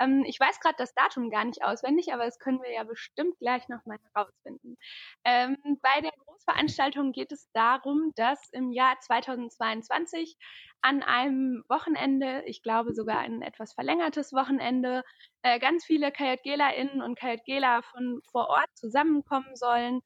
Ähm, 0.00 0.24
ich 0.26 0.40
weiß 0.40 0.60
gerade 0.60 0.76
das 0.78 0.94
Datum 0.94 1.30
gar 1.30 1.44
nicht 1.44 1.62
auswendig, 1.62 2.12
aber 2.12 2.24
das 2.24 2.38
können 2.38 2.62
wir 2.62 2.72
ja 2.72 2.84
bestimmt 2.84 3.38
gleich 3.38 3.68
nochmal 3.68 3.98
herausfinden. 4.12 4.76
Ähm, 5.24 5.56
bei 5.82 6.00
der 6.00 6.12
Großveranstaltung 6.24 7.12
geht 7.12 7.32
es 7.32 7.48
darum, 7.52 8.12
dass 8.16 8.48
im 8.52 8.72
Jahr 8.72 8.98
2022 9.00 10.36
an 10.82 11.02
einem 11.02 11.64
Wochenende, 11.68 12.42
ich 12.46 12.62
glaube 12.62 12.94
sogar 12.94 13.18
ein 13.18 13.42
etwas 13.42 13.74
verlängertes 13.74 14.32
Wochenende, 14.32 15.04
äh, 15.42 15.58
ganz 15.58 15.84
viele 15.84 16.10
KJGlerInnen 16.10 17.02
und 17.02 17.18
KJGler 17.18 17.82
von 17.82 18.20
vor 18.30 18.48
Ort 18.48 18.70
zusammenkommen 18.74 19.54
sollen. 19.56 20.00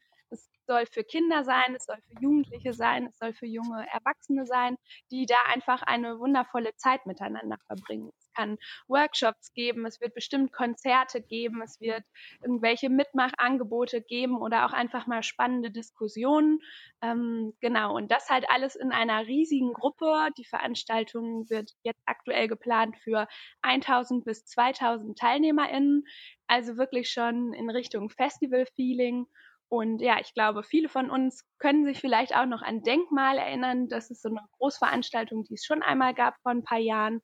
Es 0.66 0.74
soll 0.74 0.86
für 0.86 1.04
Kinder 1.04 1.44
sein, 1.44 1.74
es 1.74 1.84
soll 1.84 1.98
für 2.08 2.22
Jugendliche 2.22 2.72
sein, 2.72 3.06
es 3.06 3.18
soll 3.18 3.34
für 3.34 3.46
junge 3.46 3.86
Erwachsene 3.92 4.46
sein, 4.46 4.76
die 5.10 5.26
da 5.26 5.36
einfach 5.52 5.82
eine 5.82 6.18
wundervolle 6.18 6.74
Zeit 6.76 7.04
miteinander 7.04 7.58
verbringen 7.66 8.10
kann 8.34 8.58
Workshops 8.88 9.52
geben, 9.54 9.86
es 9.86 10.00
wird 10.00 10.14
bestimmt 10.14 10.52
Konzerte 10.52 11.22
geben, 11.22 11.62
es 11.62 11.80
wird 11.80 12.02
irgendwelche 12.42 12.90
Mitmachangebote 12.90 14.02
geben 14.02 14.36
oder 14.36 14.66
auch 14.66 14.72
einfach 14.72 15.06
mal 15.06 15.22
spannende 15.22 15.70
Diskussionen. 15.70 16.58
Ähm, 17.00 17.54
genau, 17.60 17.94
und 17.96 18.10
das 18.10 18.28
halt 18.28 18.46
alles 18.48 18.76
in 18.76 18.92
einer 18.92 19.26
riesigen 19.26 19.72
Gruppe. 19.72 20.28
Die 20.38 20.44
Veranstaltung 20.44 21.48
wird 21.48 21.70
jetzt 21.82 22.02
aktuell 22.06 22.48
geplant 22.48 22.96
für 22.98 23.26
1000 23.62 24.24
bis 24.24 24.44
2000 24.44 25.18
TeilnehmerInnen, 25.18 26.04
also 26.46 26.76
wirklich 26.76 27.10
schon 27.10 27.52
in 27.52 27.70
Richtung 27.70 28.10
Festival-Feeling. 28.10 29.26
Und 29.68 30.00
ja, 30.00 30.20
ich 30.20 30.34
glaube, 30.34 30.62
viele 30.62 30.88
von 30.88 31.10
uns 31.10 31.44
können 31.58 31.84
sich 31.84 32.00
vielleicht 32.00 32.36
auch 32.36 32.46
noch 32.46 32.62
an 32.62 32.82
Denkmal 32.82 33.38
erinnern. 33.38 33.88
Das 33.88 34.10
ist 34.10 34.22
so 34.22 34.28
eine 34.28 34.40
Großveranstaltung, 34.58 35.44
die 35.44 35.54
es 35.54 35.64
schon 35.64 35.82
einmal 35.82 36.14
gab 36.14 36.36
vor 36.42 36.52
ein 36.52 36.62
paar 36.62 36.78
Jahren. 36.78 37.20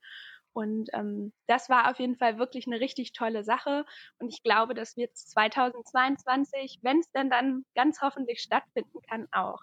Und 0.53 0.89
ähm, 0.93 1.31
das 1.47 1.69
war 1.69 1.89
auf 1.89 1.99
jeden 1.99 2.17
Fall 2.17 2.37
wirklich 2.37 2.67
eine 2.67 2.79
richtig 2.79 3.13
tolle 3.13 3.43
Sache. 3.43 3.85
Und 4.19 4.29
ich 4.33 4.43
glaube, 4.43 4.73
das 4.73 4.97
wird 4.97 5.15
2022, 5.15 6.79
wenn 6.81 6.99
es 6.99 7.09
denn 7.11 7.29
dann 7.29 7.65
ganz 7.75 8.01
hoffentlich 8.01 8.41
stattfinden 8.41 8.99
kann, 9.09 9.27
auch. 9.31 9.61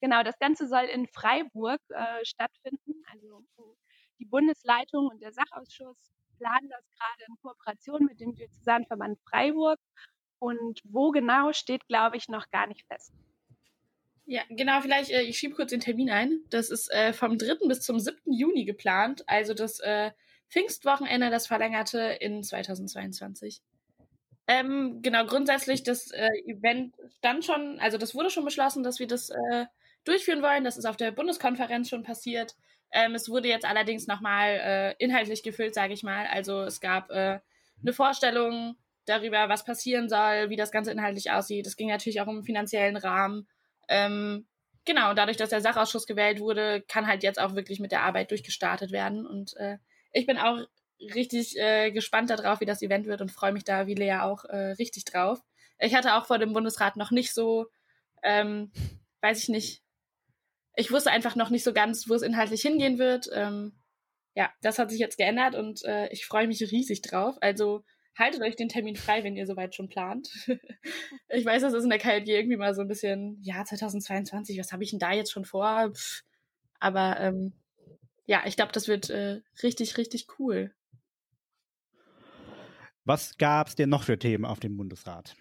Genau, 0.00 0.22
das 0.22 0.38
Ganze 0.38 0.68
soll 0.68 0.84
in 0.84 1.06
Freiburg 1.08 1.80
äh, 1.90 2.24
stattfinden. 2.24 3.02
Also 3.12 3.44
die 4.18 4.24
Bundesleitung 4.24 5.08
und 5.08 5.20
der 5.20 5.32
Sachausschuss 5.32 6.12
planen 6.38 6.68
das 6.68 6.84
gerade 6.96 7.24
in 7.28 7.36
Kooperation 7.42 8.04
mit 8.04 8.20
dem 8.20 8.34
Diözesanverband 8.34 9.18
Freiburg. 9.28 9.78
Und 10.38 10.80
wo 10.84 11.10
genau 11.10 11.52
steht, 11.52 11.86
glaube 11.88 12.16
ich, 12.16 12.28
noch 12.28 12.50
gar 12.50 12.66
nicht 12.66 12.84
fest. 12.86 13.12
Ja, 14.26 14.42
genau, 14.50 14.80
vielleicht, 14.80 15.10
äh, 15.10 15.22
ich 15.22 15.38
schiebe 15.38 15.54
kurz 15.54 15.70
den 15.70 15.80
Termin 15.80 16.10
ein. 16.10 16.40
Das 16.50 16.70
ist 16.70 16.90
äh, 16.92 17.12
vom 17.12 17.38
3. 17.38 17.68
bis 17.68 17.80
zum 17.80 18.00
7. 18.00 18.18
Juni 18.32 18.64
geplant, 18.64 19.22
also 19.28 19.54
das 19.54 19.78
äh, 19.80 20.10
Pfingstwochenende, 20.48 21.30
das 21.30 21.46
verlängerte 21.46 22.00
in 22.20 22.42
2022. 22.42 23.62
Ähm, 24.48 25.00
genau, 25.02 25.26
grundsätzlich, 25.26 25.82
das 25.82 26.10
äh, 26.10 26.28
Event 26.44 26.94
stand 27.18 27.44
schon, 27.44 27.78
also 27.80 27.98
das 27.98 28.14
wurde 28.14 28.30
schon 28.30 28.44
beschlossen, 28.44 28.82
dass 28.82 28.98
wir 28.98 29.06
das 29.06 29.30
äh, 29.30 29.66
durchführen 30.04 30.42
wollen. 30.42 30.64
Das 30.64 30.76
ist 30.76 30.86
auf 30.86 30.96
der 30.96 31.10
Bundeskonferenz 31.10 31.88
schon 31.88 32.02
passiert. 32.02 32.56
Ähm, 32.92 33.14
es 33.14 33.28
wurde 33.28 33.48
jetzt 33.48 33.64
allerdings 33.64 34.06
nochmal 34.06 34.60
äh, 34.62 35.04
inhaltlich 35.04 35.42
gefüllt, 35.42 35.74
sage 35.74 35.92
ich 35.92 36.02
mal. 36.02 36.26
Also 36.26 36.62
es 36.62 36.80
gab 36.80 37.10
äh, 37.10 37.40
eine 37.82 37.92
Vorstellung 37.92 38.76
darüber, 39.06 39.48
was 39.48 39.64
passieren 39.64 40.08
soll, 40.08 40.50
wie 40.50 40.56
das 40.56 40.70
Ganze 40.70 40.90
inhaltlich 40.90 41.30
aussieht. 41.30 41.66
Es 41.66 41.76
ging 41.76 41.88
natürlich 41.88 42.20
auch 42.20 42.26
um 42.26 42.36
den 42.36 42.44
finanziellen 42.44 42.96
Rahmen. 42.96 43.48
Ähm, 43.88 44.46
genau, 44.84 45.14
dadurch, 45.14 45.36
dass 45.36 45.50
der 45.50 45.60
Sachausschuss 45.60 46.06
gewählt 46.06 46.40
wurde, 46.40 46.82
kann 46.88 47.06
halt 47.06 47.22
jetzt 47.22 47.40
auch 47.40 47.54
wirklich 47.54 47.80
mit 47.80 47.92
der 47.92 48.02
Arbeit 48.02 48.30
durchgestartet 48.30 48.92
werden. 48.92 49.26
Und 49.26 49.56
äh, 49.56 49.78
ich 50.12 50.26
bin 50.26 50.38
auch 50.38 50.58
richtig 51.14 51.56
äh, 51.58 51.90
gespannt 51.90 52.30
darauf, 52.30 52.60
wie 52.60 52.66
das 52.66 52.82
Event 52.82 53.06
wird 53.06 53.20
und 53.20 53.30
freue 53.30 53.52
mich 53.52 53.64
da, 53.64 53.86
wie 53.86 53.94
Lea 53.94 54.18
auch, 54.20 54.44
äh, 54.44 54.72
richtig 54.72 55.04
drauf. 55.04 55.40
Ich 55.78 55.94
hatte 55.94 56.14
auch 56.14 56.26
vor 56.26 56.38
dem 56.38 56.52
Bundesrat 56.52 56.96
noch 56.96 57.10
nicht 57.10 57.34
so, 57.34 57.66
ähm, 58.22 58.70
weiß 59.20 59.42
ich 59.42 59.48
nicht, 59.48 59.82
ich 60.74 60.90
wusste 60.90 61.10
einfach 61.10 61.36
noch 61.36 61.50
nicht 61.50 61.64
so 61.64 61.72
ganz, 61.72 62.08
wo 62.08 62.14
es 62.14 62.22
inhaltlich 62.22 62.62
hingehen 62.62 62.98
wird. 62.98 63.28
Ähm, 63.32 63.74
ja, 64.34 64.50
das 64.60 64.78
hat 64.78 64.90
sich 64.90 65.00
jetzt 65.00 65.16
geändert 65.16 65.54
und 65.54 65.84
äh, 65.84 66.08
ich 66.08 66.26
freue 66.26 66.46
mich 66.46 66.60
riesig 66.60 67.00
drauf. 67.00 67.36
Also 67.40 67.84
haltet 68.16 68.42
euch 68.42 68.56
den 68.56 68.68
Termin 68.68 68.96
frei, 68.96 69.24
wenn 69.24 69.36
ihr 69.36 69.46
soweit 69.46 69.74
schon 69.74 69.88
plant. 69.88 70.30
ich 71.28 71.44
weiß, 71.44 71.62
das 71.62 71.74
ist 71.74 71.84
in 71.84 71.90
der 71.90 71.98
KLG 71.98 72.28
irgendwie 72.28 72.56
mal 72.56 72.74
so 72.74 72.82
ein 72.82 72.88
bisschen, 72.88 73.38
ja, 73.42 73.64
2022, 73.64 74.58
was 74.58 74.72
habe 74.72 74.82
ich 74.82 74.90
denn 74.90 74.98
da 74.98 75.12
jetzt 75.12 75.32
schon 75.32 75.44
vor? 75.44 75.90
Pff, 75.92 76.22
aber 76.80 77.20
ähm, 77.20 77.52
ja, 78.26 78.42
ich 78.46 78.56
glaube, 78.56 78.72
das 78.72 78.88
wird 78.88 79.10
äh, 79.10 79.40
richtig, 79.62 79.98
richtig 79.98 80.26
cool. 80.38 80.74
Was 83.04 83.38
gab 83.38 83.68
es 83.68 83.76
denn 83.76 83.88
noch 83.88 84.02
für 84.02 84.18
Themen 84.18 84.44
auf 84.44 84.58
dem 84.58 84.76
Bundesrat? 84.76 85.36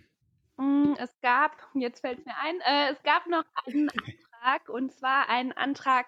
Mm, 0.58 0.94
es 1.00 1.20
gab, 1.22 1.52
jetzt 1.74 2.02
fällt 2.02 2.20
es 2.20 2.26
mir 2.26 2.38
ein, 2.38 2.60
äh, 2.62 2.94
es 2.94 3.02
gab 3.04 3.26
noch 3.28 3.44
einen 3.66 3.90
Antrag 3.90 4.70
und 4.70 4.94
zwar 4.94 5.30
einen 5.30 5.52
Antrag, 5.52 6.08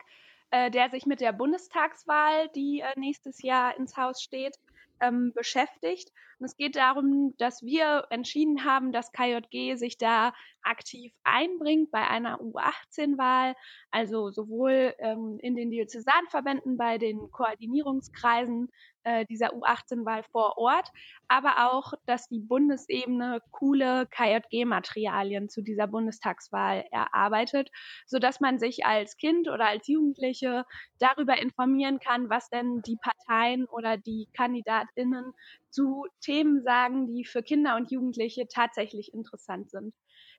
äh, 0.51 0.69
der 0.69 0.89
sich 0.89 1.05
mit 1.05 1.19
der 1.19 1.33
Bundestagswahl, 1.33 2.49
die 2.49 2.81
äh, 2.81 2.97
nächstes 2.99 3.41
Jahr 3.41 3.75
ins 3.75 3.97
Haus 3.97 4.21
steht, 4.21 4.57
ähm, 4.99 5.33
beschäftigt. 5.33 6.11
Und 6.39 6.45
es 6.45 6.55
geht 6.55 6.75
darum, 6.75 7.33
dass 7.37 7.63
wir 7.63 8.05
entschieden 8.09 8.63
haben, 8.63 8.91
dass 8.91 9.11
KJG 9.11 9.75
sich 9.75 9.97
da 9.97 10.33
aktiv 10.61 11.13
einbringt 11.23 11.91
bei 11.91 12.05
einer 12.07 12.39
U18-Wahl, 12.41 13.55
also 13.89 14.29
sowohl 14.29 14.93
ähm, 14.99 15.39
in 15.41 15.55
den 15.55 15.71
Diözesanverbänden, 15.71 16.77
bei 16.77 16.97
den 16.97 17.31
Koordinierungskreisen 17.31 18.69
äh, 19.03 19.25
dieser 19.25 19.53
U18-Wahl 19.53 20.23
vor 20.31 20.57
Ort, 20.57 20.91
aber 21.29 21.71
auch, 21.71 21.93
dass 22.05 22.27
die 22.27 22.41
Bundesebene 22.41 23.41
coole 23.51 24.05
KJG-Materialien 24.07 25.49
zu 25.49 25.61
dieser 25.61 25.87
Bundestagswahl 25.87 26.83
erarbeitet, 26.91 27.69
so 28.05 28.19
dass 28.19 28.41
man 28.41 28.59
sich 28.59 28.85
als 28.85 29.15
Kind 29.15 29.47
oder 29.47 29.67
als 29.67 29.87
Jugendliche 29.87 30.65
darüber 30.99 31.41
informieren 31.41 31.99
kann, 31.99 32.29
was 32.29 32.49
denn 32.49 32.81
die 32.85 32.97
Parteien 33.01 33.65
oder 33.67 33.95
die 33.95 34.27
KandidatInnen 34.33 35.33
zu 35.69 36.05
Themen 36.27 36.61
sagen, 36.61 37.07
die 37.07 37.23
für 37.23 37.41
Kinder 37.41 37.77
und 37.77 37.89
Jugendliche 37.89 38.47
tatsächlich 38.49 39.13
interessant 39.13 39.71
sind. 39.71 39.95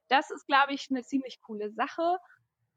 Das 0.08 0.30
ist, 0.30 0.46
glaube 0.46 0.74
ich, 0.74 0.88
eine 0.90 1.02
ziemlich 1.02 1.40
coole 1.40 1.70
Sache, 1.72 2.18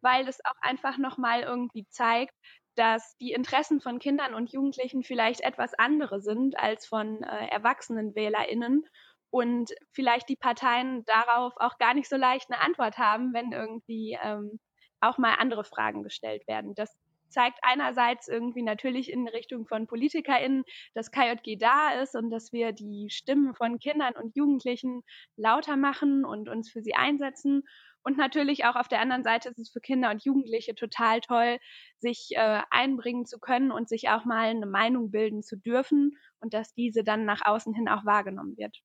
weil 0.02 0.30
es 0.30 0.40
auch 0.46 0.56
einfach 0.62 0.98
nochmal 0.98 1.42
irgendwie 1.42 1.86
zeigt, 1.90 2.34
dass 2.76 3.18
die 3.18 3.34
Interessen 3.34 3.82
von 3.82 4.00
Kindern 4.00 4.34
und 4.34 4.54
Jugendlichen 4.54 5.04
vielleicht 5.04 5.42
etwas 5.42 5.74
andere 5.74 6.22
sind 6.22 6.58
als 6.58 6.86
von 6.86 7.22
äh, 7.22 7.48
erwachsenen 7.48 8.16
Wählerinnen 8.16 8.86
und 9.30 9.72
vielleicht 9.92 10.30
die 10.30 10.38
Parteien 10.38 11.04
darauf 11.04 11.54
auch 11.58 11.78
gar 11.80 11.94
nicht 11.94 12.08
so 12.08 12.16
leicht 12.16 12.50
eine 12.50 12.62
Antwort 12.62 12.98
haben, 12.98 13.34
wenn 13.34 13.52
irgendwie 13.52 14.18
ähm, 14.24 14.58
auch 15.02 15.18
mal 15.18 15.36
andere 15.38 15.66
Fragen 15.66 16.04
gestellt 16.04 16.48
werden. 16.48 16.76
Das 16.76 16.96
zeigt 17.32 17.60
einerseits 17.62 18.28
irgendwie 18.28 18.62
natürlich 18.62 19.12
in 19.12 19.28
Richtung 19.28 19.66
von 19.66 19.88
PolitikerInnen, 19.88 20.64
dass 20.94 21.12
KJG 21.12 21.58
da 21.58 22.02
ist 22.02 22.16
und 22.16 22.30
dass 22.30 22.52
wir 22.52 22.72
die 22.72 23.08
Stimmen 23.10 23.56
von 23.56 23.80
Kindern 23.80 24.14
und 24.16 24.36
Jugendlichen 24.36 25.02
lauter 25.38 25.78
machen 25.78 26.26
und 26.26 26.50
uns 26.50 26.70
für 26.72 26.82
sie 26.82 26.94
einsetzen. 26.94 27.64
Und 28.04 28.18
natürlich 28.18 28.66
auch 28.66 28.76
auf 28.76 28.88
der 28.88 29.00
anderen 29.00 29.24
Seite 29.24 29.50
ist 29.50 29.60
es 29.60 29.72
für 29.72 29.80
Kinder 29.80 30.10
und 30.10 30.24
Jugendliche 30.24 30.74
total 30.76 31.22
toll, 31.22 31.60
sich 32.00 32.30
äh, 32.32 32.62
einbringen 32.72 33.26
zu 33.26 33.40
können 33.40 33.72
und 33.72 33.90
sich 33.90 34.10
auch 34.10 34.26
mal 34.26 34.50
eine 34.50 34.66
Meinung 34.66 35.12
bilden 35.12 35.44
zu 35.44 35.56
dürfen 35.56 36.18
und 36.40 36.54
dass 36.54 36.74
diese 36.74 37.04
dann 37.04 37.26
nach 37.26 37.42
außen 37.46 37.74
hin 37.74 37.88
auch 37.88 38.06
wahrgenommen 38.06 38.58
wird. 38.58 38.82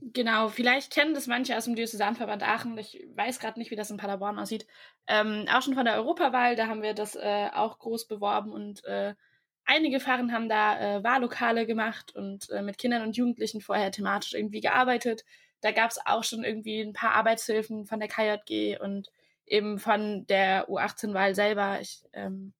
Genau, 0.00 0.48
vielleicht 0.48 0.92
kennen 0.92 1.12
das 1.12 1.26
manche 1.26 1.56
aus 1.56 1.64
dem 1.64 1.74
Diözesanverband 1.74 2.42
Aachen. 2.44 2.78
Ich 2.78 3.04
weiß 3.14 3.40
gerade 3.40 3.58
nicht, 3.58 3.72
wie 3.72 3.76
das 3.76 3.90
in 3.90 3.96
Paderborn 3.96 4.38
aussieht. 4.38 4.66
Ähm, 5.08 5.46
auch 5.52 5.60
schon 5.62 5.74
von 5.74 5.84
der 5.84 5.96
Europawahl, 5.96 6.54
da 6.54 6.68
haben 6.68 6.82
wir 6.82 6.94
das 6.94 7.16
äh, 7.16 7.48
auch 7.52 7.78
groß 7.80 8.06
beworben 8.06 8.52
und 8.52 8.84
äh, 8.84 9.14
einige 9.64 9.98
Fahren 9.98 10.32
haben 10.32 10.48
da 10.48 10.98
äh, 10.98 11.04
Wahllokale 11.04 11.66
gemacht 11.66 12.14
und 12.14 12.48
äh, 12.50 12.62
mit 12.62 12.78
Kindern 12.78 13.02
und 13.02 13.16
Jugendlichen 13.16 13.60
vorher 13.60 13.90
thematisch 13.90 14.34
irgendwie 14.34 14.60
gearbeitet. 14.60 15.24
Da 15.62 15.72
gab 15.72 15.90
es 15.90 15.98
auch 16.06 16.22
schon 16.22 16.44
irgendwie 16.44 16.80
ein 16.80 16.92
paar 16.92 17.12
Arbeitshilfen 17.14 17.84
von 17.84 17.98
der 17.98 18.08
KJG 18.08 18.78
und 18.80 19.10
eben 19.46 19.80
von 19.80 20.26
der 20.28 20.68
U18-Wahl 20.68 21.34
selber. 21.34 21.80
Ich, 21.80 22.02
ähm, 22.12 22.54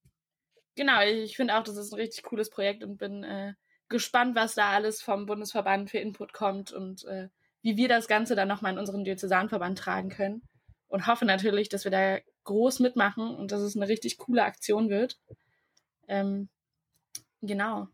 genau, 0.75 1.02
ich 1.02 1.37
finde 1.37 1.57
auch, 1.57 1.62
das 1.62 1.76
ist 1.76 1.92
ein 1.92 2.00
richtig 2.00 2.25
cooles 2.25 2.50
Projekt 2.50 2.83
und 2.83 2.99
bin 2.99 3.23
äh, 3.23 3.54
gespannt, 3.88 4.35
was 4.37 4.54
da 4.54 4.71
alles 4.71 5.02
vom 5.02 5.26
Bundesverband 5.26 5.90
für 5.90 5.99
Input 5.99 6.33
kommt 6.33 6.73
und 6.73 7.04
äh, 7.04 7.28
wie 7.62 7.76
wir 7.76 7.88
das 7.88 8.09
Ganze 8.09 8.35
dann 8.35 8.49
nochmal 8.49 8.73
in 8.73 8.78
unseren 8.78 9.04
Diözesanverband 9.04 9.78
tragen 9.78 10.11
können. 10.11 10.42
Und 10.88 11.07
hoffe 11.07 11.25
natürlich, 11.25 11.68
dass 11.68 11.85
wir 11.85 11.90
da 11.90 12.18
groß 12.45 12.80
mitmachen 12.80 13.37
und 13.37 13.52
dass 13.52 13.61
es 13.61 13.76
eine 13.76 13.88
richtig 13.88 14.16
coole 14.16 14.42
Aktion 14.42 14.88
wird. 14.88 15.18
Ähm, 16.07 16.49
genau. 17.42 17.88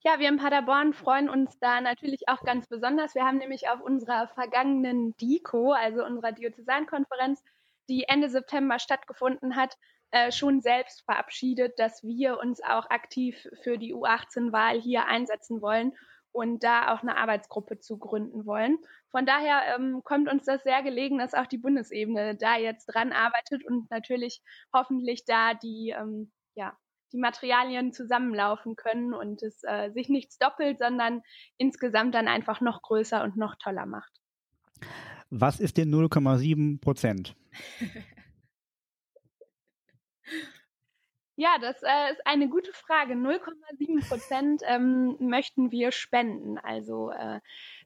Ja, 0.00 0.20
wir 0.20 0.28
in 0.28 0.36
Paderborn 0.36 0.92
freuen 0.92 1.28
uns 1.28 1.58
da 1.58 1.80
natürlich 1.80 2.28
auch 2.28 2.42
ganz 2.42 2.68
besonders. 2.68 3.14
Wir 3.14 3.24
haben 3.24 3.38
nämlich 3.38 3.68
auf 3.68 3.80
unserer 3.80 4.28
vergangenen 4.28 5.16
DICO, 5.16 5.72
also 5.72 6.04
unserer 6.04 6.30
Diözesankonferenz, 6.32 7.42
die 7.88 8.04
Ende 8.04 8.28
September 8.28 8.78
stattgefunden 8.78 9.56
hat, 9.56 9.76
äh, 10.14 10.30
schon 10.30 10.60
selbst 10.60 11.02
verabschiedet, 11.06 11.76
dass 11.76 12.04
wir 12.04 12.38
uns 12.38 12.62
auch 12.62 12.88
aktiv 12.88 13.48
für 13.64 13.78
die 13.78 13.92
U18-Wahl 13.92 14.80
hier 14.80 15.06
einsetzen 15.06 15.60
wollen 15.60 15.92
und 16.30 16.62
da 16.62 16.94
auch 16.94 17.02
eine 17.02 17.16
Arbeitsgruppe 17.16 17.80
zu 17.80 17.98
gründen 17.98 18.46
wollen. 18.46 18.78
Von 19.10 19.26
daher 19.26 19.74
ähm, 19.74 20.02
kommt 20.04 20.30
uns 20.30 20.44
das 20.44 20.62
sehr 20.62 20.84
gelegen, 20.84 21.18
dass 21.18 21.34
auch 21.34 21.48
die 21.48 21.58
Bundesebene 21.58 22.36
da 22.36 22.56
jetzt 22.56 22.86
dran 22.86 23.12
arbeitet 23.12 23.66
und 23.66 23.90
natürlich 23.90 24.40
hoffentlich 24.72 25.24
da 25.24 25.54
die, 25.54 25.92
ähm, 25.98 26.30
ja, 26.54 26.76
die 27.12 27.18
Materialien 27.18 27.92
zusammenlaufen 27.92 28.76
können 28.76 29.14
und 29.14 29.42
es 29.42 29.64
äh, 29.64 29.90
sich 29.90 30.08
nichts 30.08 30.38
doppelt, 30.38 30.78
sondern 30.78 31.22
insgesamt 31.56 32.14
dann 32.14 32.28
einfach 32.28 32.60
noch 32.60 32.82
größer 32.82 33.24
und 33.24 33.36
noch 33.36 33.56
toller 33.56 33.86
macht. 33.86 34.12
Was 35.30 35.58
ist 35.58 35.76
denn 35.76 35.92
0,7 35.92 36.80
Prozent? 36.80 37.34
Ja, 41.36 41.56
das 41.60 41.82
äh, 41.82 42.12
ist 42.12 42.26
eine 42.26 42.48
gute 42.48 42.72
Frage. 42.72 43.14
0,7 43.14 44.08
Prozent 44.08 44.62
ähm, 44.66 45.16
möchten 45.18 45.72
wir 45.72 45.90
spenden. 45.90 46.58
Also 46.58 47.10
äh, 47.10 47.40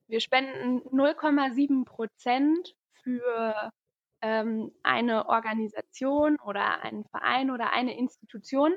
wir 0.07 0.21
spenden 0.21 0.81
0,7 0.91 1.85
Prozent 1.87 2.75
für 3.03 3.73
ähm, 4.21 4.73
eine 4.83 5.29
Organisation 5.29 6.37
oder 6.41 6.83
einen 6.83 7.05
Verein 7.05 7.51
oder 7.51 7.73
eine 7.73 7.97
Institution, 7.97 8.75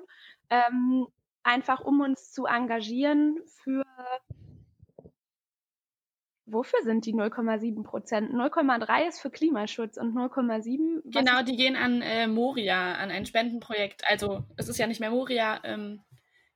ähm, 0.49 1.07
einfach 1.43 1.81
um 1.81 1.99
uns 2.01 2.31
zu 2.31 2.45
engagieren 2.45 3.39
für 3.63 3.83
Wofür 6.51 6.83
sind 6.83 7.05
die 7.05 7.13
0,7 7.13 7.83
Prozent? 7.83 8.31
0,3 8.31 9.07
ist 9.07 9.21
für 9.21 9.29
Klimaschutz 9.29 9.97
und 9.97 10.13
0,7. 10.13 11.01
Genau, 11.05 11.43
die 11.43 11.55
gehen 11.55 11.77
an 11.77 12.01
äh, 12.01 12.27
Moria, 12.27 12.95
an 12.95 13.09
ein 13.09 13.25
Spendenprojekt. 13.25 14.03
Also 14.09 14.43
es 14.57 14.67
ist 14.67 14.77
ja 14.77 14.87
nicht 14.87 14.99
mehr 14.99 15.11
Moria. 15.11 15.61
Ähm, 15.63 16.01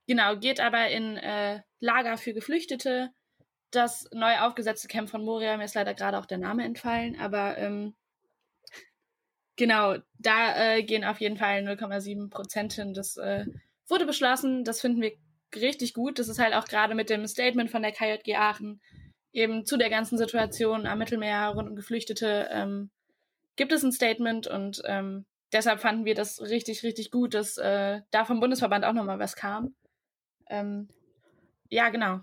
genau, 0.06 0.36
geht 0.36 0.60
aber 0.60 0.90
in 0.90 1.16
äh, 1.16 1.62
Lager 1.80 2.18
für 2.18 2.34
Geflüchtete. 2.34 3.12
Das 3.72 4.10
neu 4.12 4.38
aufgesetzte 4.40 4.88
Camp 4.90 5.10
von 5.10 5.24
Moria, 5.24 5.56
mir 5.56 5.66
ist 5.66 5.76
leider 5.76 5.94
gerade 5.94 6.18
auch 6.18 6.26
der 6.26 6.38
Name 6.38 6.64
entfallen, 6.64 7.18
aber 7.20 7.58
ähm, 7.58 7.96
genau, 9.56 9.96
da 10.20 10.76
äh, 10.76 10.84
gehen 10.84 11.04
auf 11.04 11.20
jeden 11.22 11.38
Fall 11.38 11.62
0,7 11.62 12.30
Prozent 12.30 12.74
hin. 12.74 12.94
Das 12.94 13.18
äh, 13.18 13.46
wurde 13.88 14.06
beschlossen, 14.06 14.66
das 14.66 14.82
finden 14.82 15.02
wir 15.02 15.14
richtig 15.56 15.94
gut. 15.94 16.20
Das 16.20 16.28
ist 16.28 16.40
halt 16.40 16.54
auch 16.54 16.66
gerade 16.66 16.96
mit 16.96 17.10
dem 17.10 17.26
Statement 17.28 17.72
von 17.72 17.82
der 17.82 17.92
KJG 17.92 18.36
Aachen 18.36 18.82
eben 19.36 19.66
zu 19.66 19.78
der 19.78 19.90
ganzen 19.90 20.18
Situation 20.18 20.88
am 20.88 20.98
Mittelmeer 20.98 21.50
rund 21.50 21.70
um 21.70 21.76
Geflüchtete 21.76 22.48
ähm, 22.52 22.90
gibt 23.56 23.72
es 23.72 23.84
ein 23.84 23.92
Statement 23.92 24.48
und 24.48 24.82
ähm, 24.86 25.26
deshalb 25.52 25.82
fanden 25.82 26.06
wir 26.06 26.16
das 26.16 26.42
richtig, 26.42 26.84
richtig 26.84 27.12
gut, 27.12 27.34
dass 27.34 27.58
äh, 27.58 28.02
da 28.12 28.26
vom 28.26 28.40
Bundesverband 28.40 28.86
auch 28.86 28.94
nochmal 28.94 29.20
was 29.20 29.36
kam. 29.36 29.76
Ähm, 30.50 30.90
ja, 31.70 31.90
genau. 31.90 32.22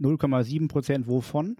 0,7 0.00 0.68
Prozent 0.68 1.06
wovon? 1.06 1.56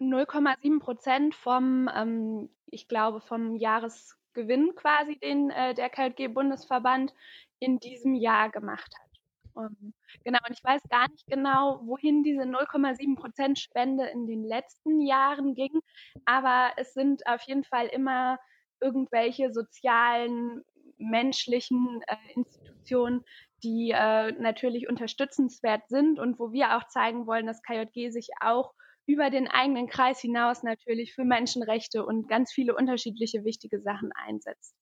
0,7 0.00 0.80
Prozent 0.80 1.34
vom, 1.34 1.88
ähm, 1.94 2.48
ich 2.66 2.88
glaube, 2.88 3.20
vom 3.20 3.56
Jahresgewinn 3.56 4.74
quasi, 4.74 5.18
den 5.18 5.50
äh, 5.50 5.74
der 5.74 5.90
KLG-Bundesverband 5.90 7.12
in 7.58 7.78
diesem 7.78 8.14
Jahr 8.14 8.50
gemacht 8.50 8.94
hat. 8.98 9.09
Um, 9.54 9.94
genau, 10.24 10.38
und 10.48 10.56
ich 10.56 10.64
weiß 10.64 10.82
gar 10.88 11.08
nicht 11.08 11.26
genau, 11.26 11.80
wohin 11.84 12.22
diese 12.22 12.42
0,7 12.42 13.16
Prozent 13.16 13.58
Spende 13.58 14.06
in 14.06 14.26
den 14.26 14.44
letzten 14.44 15.00
Jahren 15.00 15.54
ging, 15.54 15.80
aber 16.24 16.72
es 16.76 16.94
sind 16.94 17.26
auf 17.26 17.42
jeden 17.42 17.64
Fall 17.64 17.86
immer 17.86 18.38
irgendwelche 18.80 19.52
sozialen, 19.52 20.62
menschlichen 20.98 22.02
äh, 22.06 22.16
Institutionen, 22.34 23.24
die 23.62 23.90
äh, 23.94 24.32
natürlich 24.32 24.88
unterstützenswert 24.88 25.88
sind 25.88 26.18
und 26.18 26.38
wo 26.38 26.52
wir 26.52 26.76
auch 26.76 26.86
zeigen 26.88 27.26
wollen, 27.26 27.46
dass 27.46 27.62
KJG 27.62 28.10
sich 28.10 28.28
auch 28.40 28.74
über 29.06 29.30
den 29.30 29.48
eigenen 29.48 29.88
Kreis 29.88 30.20
hinaus 30.20 30.62
natürlich 30.62 31.14
für 31.14 31.24
Menschenrechte 31.24 32.04
und 32.04 32.28
ganz 32.28 32.52
viele 32.52 32.76
unterschiedliche 32.76 33.44
wichtige 33.44 33.80
Sachen 33.80 34.10
einsetzt. 34.14 34.74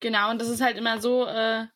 Genau, 0.00 0.30
und 0.30 0.40
das 0.40 0.48
ist 0.48 0.60
halt 0.60 0.76
immer 0.76 1.00
so, 1.00 1.26
äh, 1.26 1.66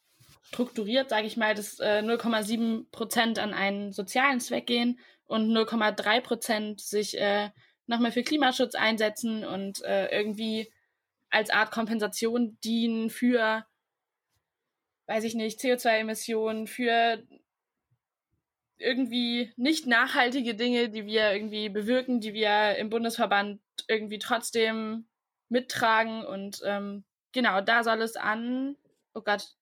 strukturiert, 0.43 1.09
sage 1.11 1.27
ich 1.27 1.37
mal, 1.37 1.55
dass 1.55 1.79
äh, 1.79 2.03
0,7 2.03 2.91
Prozent 2.91 3.39
an 3.39 3.55
einen 3.55 3.93
sozialen 3.93 4.41
Zweck 4.41 4.67
gehen 4.67 4.99
und 5.25 5.51
0,3 5.51 6.21
Prozent 6.21 6.81
sich 6.81 7.19
äh, 7.19 7.51
nochmal 7.87 8.13
für 8.13 8.23
Klimaschutz 8.23 8.75
einsetzen 8.75 9.45
und 9.45 9.83
äh, 9.83 10.09
irgendwie 10.09 10.73
als 11.31 11.51
Art 11.51 11.71
Kompensation 11.71 12.59
dienen 12.63 13.09
für, 13.09 13.65
weiß 15.07 15.25
ich 15.25 15.35
nicht, 15.35 15.61
CO2-Emissionen, 15.61 16.67
für 16.67 17.23
irgendwie 18.77 19.53
nicht 19.57 19.87
nachhaltige 19.87 20.55
Dinge, 20.55 20.91
die 20.91 21.07
wir 21.07 21.33
irgendwie 21.33 21.69
bewirken, 21.69 22.21
die 22.21 22.35
wir 22.35 22.77
im 22.77 22.91
Bundesverband 22.91 23.61
irgendwie 23.89 24.19
trotzdem 24.19 25.07
mittragen. 25.49 26.25
Und 26.25 26.61
ähm, 26.65 27.05
genau, 27.33 27.61
da 27.61 27.85
soll 27.85 28.03
es 28.03 28.17
an, 28.17 28.77
oh 29.15 29.23
Gott, 29.23 29.55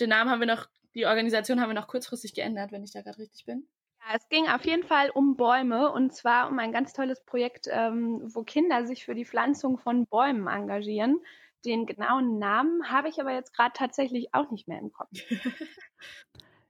den 0.00 0.10
Namen 0.10 0.30
haben 0.30 0.40
wir 0.40 0.46
noch, 0.46 0.68
die 0.94 1.06
Organisation 1.06 1.60
haben 1.60 1.70
wir 1.70 1.74
noch 1.74 1.88
kurzfristig 1.88 2.34
geändert, 2.34 2.72
wenn 2.72 2.84
ich 2.84 2.92
da 2.92 3.02
gerade 3.02 3.18
richtig 3.18 3.44
bin. 3.44 3.66
Ja, 4.00 4.16
es 4.16 4.28
ging 4.28 4.46
auf 4.48 4.64
jeden 4.64 4.84
Fall 4.84 5.10
um 5.10 5.36
Bäume 5.36 5.90
und 5.90 6.14
zwar 6.14 6.48
um 6.48 6.58
ein 6.58 6.72
ganz 6.72 6.92
tolles 6.92 7.24
Projekt, 7.24 7.68
ähm, 7.70 8.22
wo 8.34 8.42
Kinder 8.42 8.86
sich 8.86 9.04
für 9.04 9.14
die 9.14 9.24
Pflanzung 9.24 9.78
von 9.78 10.06
Bäumen 10.06 10.46
engagieren. 10.46 11.20
Den 11.64 11.86
genauen 11.86 12.38
Namen 12.38 12.90
habe 12.90 13.08
ich 13.08 13.20
aber 13.20 13.32
jetzt 13.32 13.52
gerade 13.52 13.72
tatsächlich 13.74 14.32
auch 14.32 14.50
nicht 14.50 14.68
mehr 14.68 14.78
im 14.78 14.92
Kopf. 14.92 15.10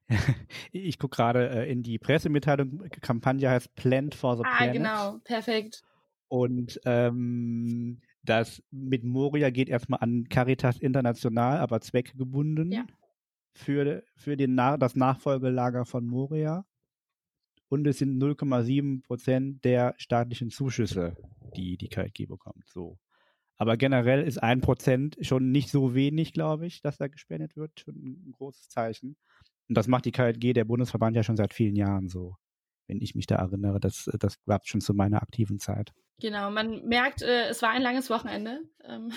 ich 0.73 0.99
gucke 0.99 1.17
gerade 1.17 1.51
äh, 1.51 1.71
in 1.71 1.83
die 1.83 1.99
Pressemitteilung. 1.99 2.89
Kampagne 3.03 3.51
heißt 3.51 3.75
Plant 3.75 4.15
for 4.15 4.37
the 4.37 4.45
ah, 4.47 4.57
Planet. 4.57 4.71
Ah, 4.71 4.73
genau, 4.73 5.19
perfekt. 5.25 5.83
Und 6.29 6.81
ähm, 6.87 8.01
das 8.23 8.63
mit 8.71 9.05
Moria 9.05 9.51
geht 9.51 9.69
erstmal 9.69 10.01
an 10.01 10.29
Caritas 10.29 10.79
International, 10.79 11.59
aber 11.59 11.81
zweckgebunden 11.81 12.73
ja. 12.73 12.85
Für, 13.57 14.03
für 14.15 14.37
den, 14.37 14.57
das 14.57 14.97
Nachfolgelager 14.97 15.85
von 15.85 16.07
Moria. 16.07 16.65
Und 17.69 17.87
es 17.87 17.99
sind 17.99 18.23
0,7 18.23 19.03
Prozent 19.03 19.65
der 19.65 19.95
staatlichen 19.99 20.51
Zuschüsse, 20.51 21.17
die 21.57 21.77
die 21.77 21.89
KLG 21.89 22.27
bekommt. 22.29 22.69
So. 22.69 22.99
Aber 23.57 23.77
generell 23.77 24.23
ist 24.23 24.39
ein 24.39 24.61
Prozent 24.61 25.17
schon 25.21 25.51
nicht 25.51 25.71
so 25.71 25.95
wenig, 25.95 26.33
glaube 26.33 26.67
ich, 26.67 26.81
dass 26.83 26.99
da 26.99 27.09
gespendet 27.09 27.57
wird. 27.57 27.81
Schon 27.81 27.95
ein 27.97 28.33
großes 28.33 28.69
Zeichen. 28.69 29.17
Und 29.69 29.77
das 29.77 29.89
macht 29.89 30.05
die 30.05 30.13
KLG, 30.13 30.53
der 30.53 30.65
Bundesverband, 30.65 31.17
ja 31.17 31.23
schon 31.23 31.37
seit 31.37 31.55
vielen 31.55 31.75
Jahren 31.75 32.09
so. 32.09 32.37
Wenn 32.87 33.01
ich 33.01 33.17
mich 33.17 33.27
da 33.27 33.37
erinnere, 33.37 33.81
das, 33.81 34.09
das 34.21 34.41
gab 34.45 34.67
schon 34.69 34.81
zu 34.81 34.95
meiner 34.95 35.23
aktiven 35.23 35.59
Zeit. 35.59 35.93
Genau, 36.21 36.51
man 36.51 36.87
merkt, 36.87 37.23
äh, 37.23 37.49
es 37.49 37.63
war 37.63 37.71
ein 37.71 37.83
langes 37.83 38.11
Wochenende. 38.11 38.61
Ähm, 38.85 39.13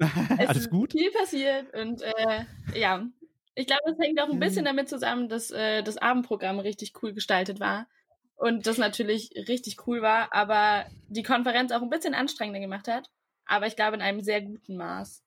Alles 0.38 0.70
gut? 0.70 0.92
Viel 0.92 1.10
passiert 1.10 1.74
und 1.74 2.02
äh, 2.02 2.44
ja, 2.74 3.06
ich 3.54 3.66
glaube, 3.66 3.90
es 3.90 3.98
hängt 3.98 4.20
auch 4.20 4.30
ein 4.30 4.40
bisschen 4.40 4.64
damit 4.64 4.88
zusammen, 4.88 5.28
dass 5.28 5.50
äh, 5.50 5.82
das 5.82 5.98
Abendprogramm 5.98 6.58
richtig 6.58 6.92
cool 7.02 7.12
gestaltet 7.12 7.60
war 7.60 7.86
und 8.36 8.66
das 8.66 8.78
natürlich 8.78 9.30
richtig 9.48 9.86
cool 9.86 10.02
war, 10.02 10.32
aber 10.32 10.86
die 11.08 11.22
Konferenz 11.22 11.72
auch 11.72 11.82
ein 11.82 11.90
bisschen 11.90 12.14
anstrengender 12.14 12.60
gemacht 12.60 12.88
hat, 12.88 13.10
aber 13.44 13.66
ich 13.66 13.76
glaube 13.76 13.96
in 13.96 14.02
einem 14.02 14.22
sehr 14.22 14.40
guten 14.40 14.76
Maß. 14.76 15.22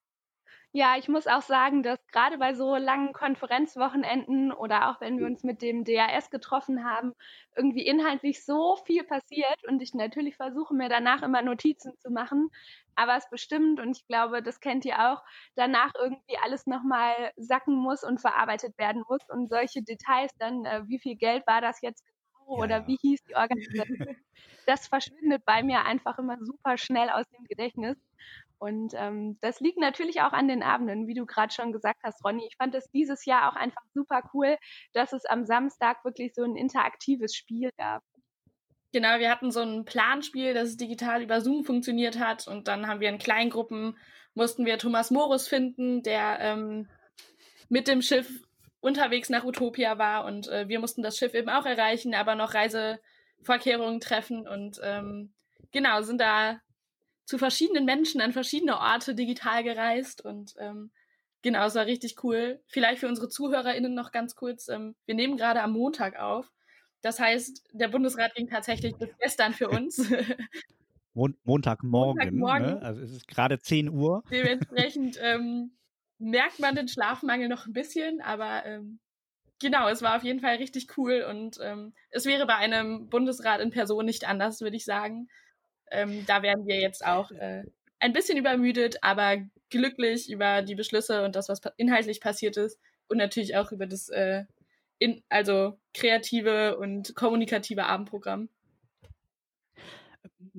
Ja, 0.77 0.97
ich 0.97 1.07
muss 1.07 1.25
auch 1.25 1.41
sagen, 1.41 1.83
dass 1.83 2.05
gerade 2.07 2.37
bei 2.37 2.53
so 2.53 2.75
langen 2.75 3.13
Konferenzwochenenden 3.13 4.51
oder 4.51 4.89
auch 4.89 4.99
wenn 4.99 5.17
wir 5.17 5.25
uns 5.25 5.41
mit 5.41 5.61
dem 5.61 5.85
DAS 5.85 6.29
getroffen 6.29 6.83
haben, 6.83 7.13
irgendwie 7.55 7.87
inhaltlich 7.87 8.43
so 8.43 8.75
viel 8.85 9.05
passiert 9.05 9.55
und 9.69 9.81
ich 9.81 9.93
natürlich 9.93 10.35
versuche 10.35 10.73
mir 10.73 10.89
danach 10.89 11.23
immer 11.23 11.41
Notizen 11.41 11.97
zu 11.99 12.11
machen, 12.11 12.49
aber 12.93 13.15
es 13.15 13.29
bestimmt 13.29 13.79
und 13.79 13.95
ich 13.95 14.05
glaube, 14.07 14.43
das 14.43 14.59
kennt 14.59 14.83
ihr 14.83 14.99
auch, 14.99 15.23
danach 15.55 15.93
irgendwie 15.97 16.37
alles 16.43 16.67
nochmal 16.67 17.31
sacken 17.37 17.75
muss 17.75 18.03
und 18.03 18.19
verarbeitet 18.19 18.77
werden 18.77 19.05
muss 19.07 19.21
und 19.29 19.47
solche 19.47 19.81
Details 19.81 20.31
dann, 20.39 20.65
äh, 20.65 20.81
wie 20.87 20.99
viel 20.99 21.15
Geld 21.15 21.47
war 21.47 21.61
das 21.61 21.79
jetzt 21.81 22.03
genau 22.05 22.57
oder 22.57 22.79
ja. 22.79 22.87
wie 22.87 22.97
hieß 22.97 23.23
die 23.23 23.35
Organisation, 23.37 23.87
das 24.65 24.87
verschwindet 24.87 25.45
bei 25.45 25.63
mir 25.63 25.85
einfach 25.85 26.19
immer 26.19 26.37
super 26.41 26.77
schnell 26.77 27.09
aus 27.09 27.25
dem 27.29 27.45
Gedächtnis. 27.45 27.95
Und 28.59 28.93
ähm, 28.95 29.37
das 29.41 29.59
liegt 29.59 29.79
natürlich 29.79 30.21
auch 30.21 30.33
an 30.33 30.47
den 30.47 30.63
Abenden, 30.63 31.07
wie 31.07 31.13
du 31.13 31.25
gerade 31.25 31.53
schon 31.53 31.71
gesagt 31.71 31.99
hast, 32.03 32.23
Ronny. 32.23 32.45
Ich 32.47 32.57
fand 32.57 32.73
es 32.75 32.89
dieses 32.91 33.25
Jahr 33.25 33.51
auch 33.51 33.55
einfach 33.55 33.83
super 33.93 34.21
cool, 34.33 34.57
dass 34.93 35.13
es 35.13 35.25
am 35.25 35.45
Samstag 35.45 36.03
wirklich 36.03 36.33
so 36.33 36.43
ein 36.43 36.55
interaktives 36.55 37.35
Spiel 37.35 37.69
gab. 37.77 38.03
Genau, 38.95 39.19
wir 39.19 39.29
hatten 39.29 39.51
so 39.51 39.59
ein 39.59 39.83
Planspiel, 39.83 40.53
das 40.53 40.77
digital 40.77 41.21
über 41.21 41.41
Zoom 41.41 41.65
funktioniert 41.65 42.17
hat. 42.17 42.47
Und 42.47 42.69
dann 42.69 42.87
haben 42.87 43.01
wir 43.01 43.09
in 43.09 43.17
Kleingruppen, 43.17 43.97
mussten 44.35 44.65
wir 44.65 44.77
Thomas 44.77 45.11
Morus 45.11 45.49
finden, 45.49 46.01
der 46.01 46.37
ähm, 46.39 46.87
mit 47.67 47.89
dem 47.89 48.01
Schiff 48.01 48.29
unterwegs 48.79 49.29
nach 49.29 49.43
Utopia 49.43 49.97
war. 49.97 50.23
Und 50.23 50.47
äh, 50.47 50.69
wir 50.69 50.79
mussten 50.79 51.01
das 51.01 51.17
Schiff 51.17 51.33
eben 51.33 51.49
auch 51.49 51.65
erreichen, 51.65 52.13
aber 52.15 52.35
noch 52.35 52.53
Reisevorkehrungen 52.53 53.99
treffen. 53.99 54.47
Und 54.47 54.79
ähm, 54.81 55.33
genau, 55.71 56.01
sind 56.01 56.21
da 56.21 56.61
zu 57.25 57.37
verschiedenen 57.37 57.85
Menschen 57.85 58.21
an 58.21 58.31
verschiedene 58.31 58.79
Orte 58.79 59.15
digital 59.15 59.63
gereist 59.63 60.23
und 60.23 60.53
ähm, 60.59 60.91
genau, 61.41 61.65
es 61.65 61.75
war 61.75 61.85
richtig 61.85 62.23
cool. 62.23 62.61
Vielleicht 62.67 62.99
für 62.99 63.07
unsere 63.07 63.29
ZuhörerInnen 63.29 63.93
noch 63.93 64.11
ganz 64.11 64.35
kurz, 64.35 64.67
ähm, 64.67 64.95
wir 65.05 65.15
nehmen 65.15 65.37
gerade 65.37 65.61
am 65.61 65.73
Montag 65.73 66.17
auf. 66.17 66.51
Das 67.01 67.19
heißt, 67.19 67.63
der 67.73 67.87
Bundesrat 67.87 68.33
ging 68.33 68.47
tatsächlich 68.47 68.95
bis 68.95 69.09
gestern 69.19 69.53
für 69.53 69.69
uns. 69.69 69.97
Mon 71.13 71.37
Montagmorgen, 71.43 72.39
Montagmorgen. 72.39 72.79
Ne? 72.79 72.81
also 72.81 73.01
es 73.01 73.11
ist 73.11 73.27
gerade 73.27 73.59
10 73.59 73.89
Uhr. 73.89 74.23
Dementsprechend 74.31 75.17
ähm, 75.21 75.71
merkt 76.17 76.59
man 76.59 76.75
den 76.75 76.87
Schlafmangel 76.87 77.47
noch 77.47 77.67
ein 77.67 77.73
bisschen, 77.73 78.21
aber 78.21 78.65
ähm, 78.65 78.99
genau, 79.59 79.87
es 79.87 80.01
war 80.01 80.17
auf 80.17 80.23
jeden 80.23 80.41
Fall 80.41 80.55
richtig 80.55 80.97
cool 80.97 81.25
und 81.29 81.57
ähm, 81.61 81.93
es 82.09 82.25
wäre 82.25 82.45
bei 82.45 82.55
einem 82.55 83.07
Bundesrat 83.07 83.61
in 83.61 83.69
Person 83.69 84.05
nicht 84.05 84.27
anders, 84.27 84.61
würde 84.61 84.75
ich 84.75 84.83
sagen. 84.85 85.29
Ähm, 85.91 86.25
da 86.25 86.41
werden 86.41 86.67
wir 86.67 86.79
jetzt 86.79 87.05
auch 87.05 87.31
äh, 87.31 87.63
ein 87.99 88.13
bisschen 88.13 88.37
übermüdet, 88.37 88.97
aber 89.01 89.37
glücklich 89.69 90.29
über 90.29 90.61
die 90.61 90.75
Beschlüsse 90.75 91.23
und 91.23 91.35
das, 91.35 91.49
was 91.49 91.61
inhaltlich 91.77 92.21
passiert 92.21 92.57
ist 92.57 92.79
und 93.07 93.17
natürlich 93.17 93.55
auch 93.55 93.71
über 93.71 93.87
das 93.87 94.09
äh, 94.09 94.45
in, 94.99 95.23
also 95.29 95.77
kreative 95.93 96.77
und 96.77 97.15
kommunikative 97.15 97.85
Abendprogramm. 97.85 98.49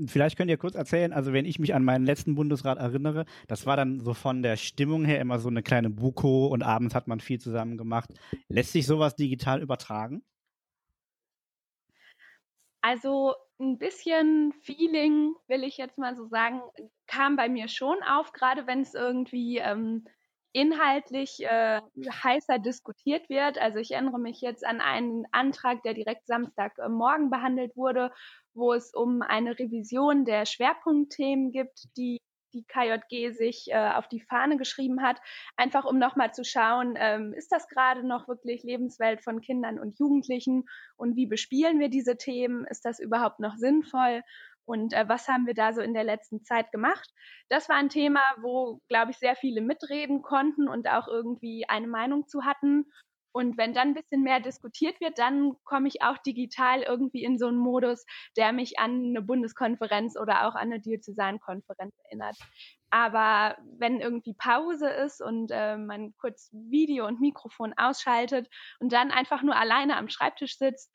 Vielleicht 0.06 0.36
könnt 0.36 0.50
ihr 0.50 0.58
kurz 0.58 0.74
erzählen, 0.74 1.12
also 1.12 1.32
wenn 1.32 1.46
ich 1.46 1.58
mich 1.58 1.74
an 1.74 1.82
meinen 1.82 2.04
letzten 2.04 2.34
Bundesrat 2.34 2.78
erinnere, 2.78 3.24
das 3.46 3.64
war 3.64 3.76
dann 3.76 4.00
so 4.00 4.12
von 4.12 4.42
der 4.42 4.56
Stimmung 4.56 5.04
her 5.06 5.20
immer 5.20 5.38
so 5.38 5.48
eine 5.48 5.62
kleine 5.62 5.88
Buko 5.88 6.48
und 6.48 6.62
abends 6.62 6.94
hat 6.94 7.08
man 7.08 7.20
viel 7.20 7.40
zusammen 7.40 7.78
gemacht. 7.78 8.10
Lässt 8.48 8.72
sich 8.72 8.86
sowas 8.86 9.16
digital 9.16 9.62
übertragen? 9.62 10.22
Also 12.86 13.34
ein 13.58 13.78
bisschen 13.78 14.52
Feeling, 14.62 15.34
will 15.48 15.64
ich 15.64 15.76
jetzt 15.76 15.98
mal 15.98 16.14
so 16.14 16.28
sagen, 16.28 16.62
kam 17.08 17.34
bei 17.34 17.48
mir 17.48 17.66
schon 17.66 18.00
auf, 18.04 18.30
gerade 18.32 18.68
wenn 18.68 18.82
es 18.82 18.94
irgendwie 18.94 19.58
ähm, 19.58 20.06
inhaltlich 20.52 21.40
äh, 21.40 21.80
heißer 22.08 22.60
diskutiert 22.60 23.28
wird. 23.28 23.58
Also 23.58 23.78
ich 23.78 23.90
erinnere 23.90 24.20
mich 24.20 24.40
jetzt 24.40 24.64
an 24.64 24.80
einen 24.80 25.24
Antrag, 25.32 25.82
der 25.82 25.94
direkt 25.94 26.28
Samstagmorgen 26.28 27.28
behandelt 27.28 27.76
wurde, 27.76 28.12
wo 28.54 28.72
es 28.72 28.94
um 28.94 29.20
eine 29.20 29.58
Revision 29.58 30.24
der 30.24 30.46
Schwerpunktthemen 30.46 31.50
gibt, 31.50 31.88
die 31.96 32.20
die 32.54 32.64
KJG 32.64 33.32
sich 33.32 33.66
äh, 33.70 33.90
auf 33.94 34.08
die 34.08 34.20
Fahne 34.20 34.56
geschrieben 34.56 35.02
hat, 35.02 35.20
einfach 35.56 35.84
um 35.84 35.98
nochmal 35.98 36.32
zu 36.32 36.44
schauen, 36.44 36.94
ähm, 36.96 37.32
ist 37.32 37.52
das 37.52 37.68
gerade 37.68 38.06
noch 38.06 38.28
wirklich 38.28 38.62
Lebenswelt 38.62 39.22
von 39.22 39.40
Kindern 39.40 39.78
und 39.78 39.98
Jugendlichen 39.98 40.64
und 40.96 41.16
wie 41.16 41.26
bespielen 41.26 41.78
wir 41.78 41.88
diese 41.88 42.16
Themen? 42.16 42.64
Ist 42.66 42.84
das 42.84 42.98
überhaupt 42.98 43.40
noch 43.40 43.56
sinnvoll? 43.56 44.22
Und 44.66 44.92
äh, 44.92 45.08
was 45.08 45.28
haben 45.28 45.46
wir 45.46 45.54
da 45.54 45.72
so 45.72 45.80
in 45.80 45.94
der 45.94 46.04
letzten 46.04 46.42
Zeit 46.42 46.72
gemacht? 46.72 47.08
Das 47.48 47.68
war 47.68 47.76
ein 47.76 47.88
Thema, 47.88 48.20
wo, 48.40 48.80
glaube 48.88 49.12
ich, 49.12 49.18
sehr 49.18 49.36
viele 49.36 49.60
mitreden 49.60 50.22
konnten 50.22 50.68
und 50.68 50.88
auch 50.88 51.06
irgendwie 51.06 51.68
eine 51.68 51.86
Meinung 51.86 52.26
zu 52.26 52.44
hatten. 52.44 52.84
Und 53.32 53.58
wenn 53.58 53.74
dann 53.74 53.88
ein 53.88 53.94
bisschen 53.94 54.22
mehr 54.22 54.40
diskutiert 54.40 55.00
wird, 55.00 55.18
dann 55.18 55.52
komme 55.64 55.88
ich 55.88 56.02
auch 56.02 56.18
digital 56.18 56.82
irgendwie 56.82 57.22
in 57.22 57.38
so 57.38 57.46
einen 57.46 57.58
Modus, 57.58 58.04
der 58.36 58.52
mich 58.52 58.78
an 58.78 59.08
eine 59.10 59.22
Bundeskonferenz 59.22 60.16
oder 60.16 60.46
auch 60.46 60.54
an 60.54 60.72
eine 60.72 60.80
Diözesankonferenz 60.80 61.94
erinnert. 62.04 62.36
Aber 62.90 63.56
wenn 63.78 64.00
irgendwie 64.00 64.34
Pause 64.34 64.88
ist 64.88 65.20
und 65.20 65.50
äh, 65.50 65.76
man 65.76 66.14
kurz 66.16 66.50
Video 66.52 67.06
und 67.06 67.20
Mikrofon 67.20 67.74
ausschaltet 67.76 68.48
und 68.78 68.92
dann 68.92 69.10
einfach 69.10 69.42
nur 69.42 69.56
alleine 69.56 69.96
am 69.96 70.08
Schreibtisch 70.08 70.56
sitzt, 70.56 70.90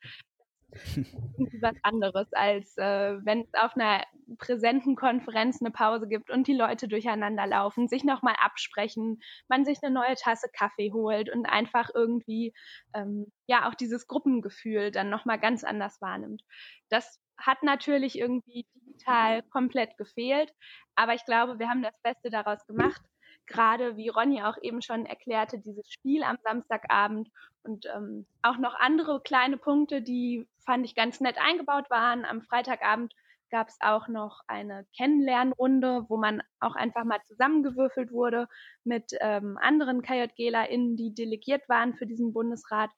was 1.60 1.76
anderes, 1.82 2.32
als 2.32 2.76
äh, 2.76 3.18
wenn 3.24 3.42
es 3.42 3.54
auf 3.54 3.74
einer 3.76 4.02
präsenten 4.38 4.96
Konferenz 4.96 5.60
eine 5.60 5.70
Pause 5.70 6.08
gibt 6.08 6.30
und 6.30 6.46
die 6.46 6.54
Leute 6.54 6.88
durcheinander 6.88 7.46
laufen, 7.46 7.88
sich 7.88 8.04
nochmal 8.04 8.36
absprechen, 8.38 9.20
man 9.48 9.64
sich 9.64 9.78
eine 9.82 9.92
neue 9.92 10.14
Tasse 10.14 10.48
Kaffee 10.52 10.92
holt 10.92 11.30
und 11.30 11.46
einfach 11.46 11.90
irgendwie 11.94 12.54
ähm, 12.94 13.26
ja 13.46 13.68
auch 13.68 13.74
dieses 13.74 14.06
Gruppengefühl 14.06 14.90
dann 14.90 15.10
nochmal 15.10 15.38
ganz 15.38 15.64
anders 15.64 16.00
wahrnimmt. 16.00 16.42
Das 16.88 17.20
hat 17.36 17.62
natürlich 17.62 18.18
irgendwie 18.18 18.66
digital 18.74 19.42
komplett 19.42 19.96
gefehlt, 19.96 20.52
aber 20.94 21.14
ich 21.14 21.24
glaube, 21.24 21.58
wir 21.58 21.68
haben 21.68 21.82
das 21.82 21.98
Beste 22.02 22.30
daraus 22.30 22.64
gemacht 22.66 23.02
gerade, 23.46 23.96
wie 23.96 24.08
Ronny 24.08 24.42
auch 24.42 24.56
eben 24.62 24.82
schon 24.82 25.06
erklärte, 25.06 25.58
dieses 25.58 25.90
Spiel 25.90 26.22
am 26.22 26.38
Samstagabend 26.44 27.30
und 27.62 27.86
ähm, 27.94 28.26
auch 28.42 28.58
noch 28.58 28.74
andere 28.74 29.20
kleine 29.22 29.56
Punkte, 29.56 30.02
die 30.02 30.48
fand 30.64 30.84
ich 30.84 30.94
ganz 30.94 31.20
nett 31.20 31.38
eingebaut 31.38 31.90
waren. 31.90 32.24
Am 32.24 32.42
Freitagabend 32.42 33.14
gab 33.50 33.68
es 33.68 33.76
auch 33.80 34.08
noch 34.08 34.40
eine 34.46 34.86
Kennenlernrunde, 34.96 36.06
wo 36.08 36.16
man 36.16 36.42
auch 36.60 36.74
einfach 36.74 37.04
mal 37.04 37.20
zusammengewürfelt 37.24 38.10
wurde 38.10 38.48
mit 38.84 39.12
ähm, 39.20 39.58
anderen 39.60 40.02
KJGlerInnen, 40.02 40.96
die 40.96 41.14
delegiert 41.14 41.68
waren 41.68 41.94
für 41.94 42.06
diesen 42.06 42.32
Bundesrat. 42.32 42.90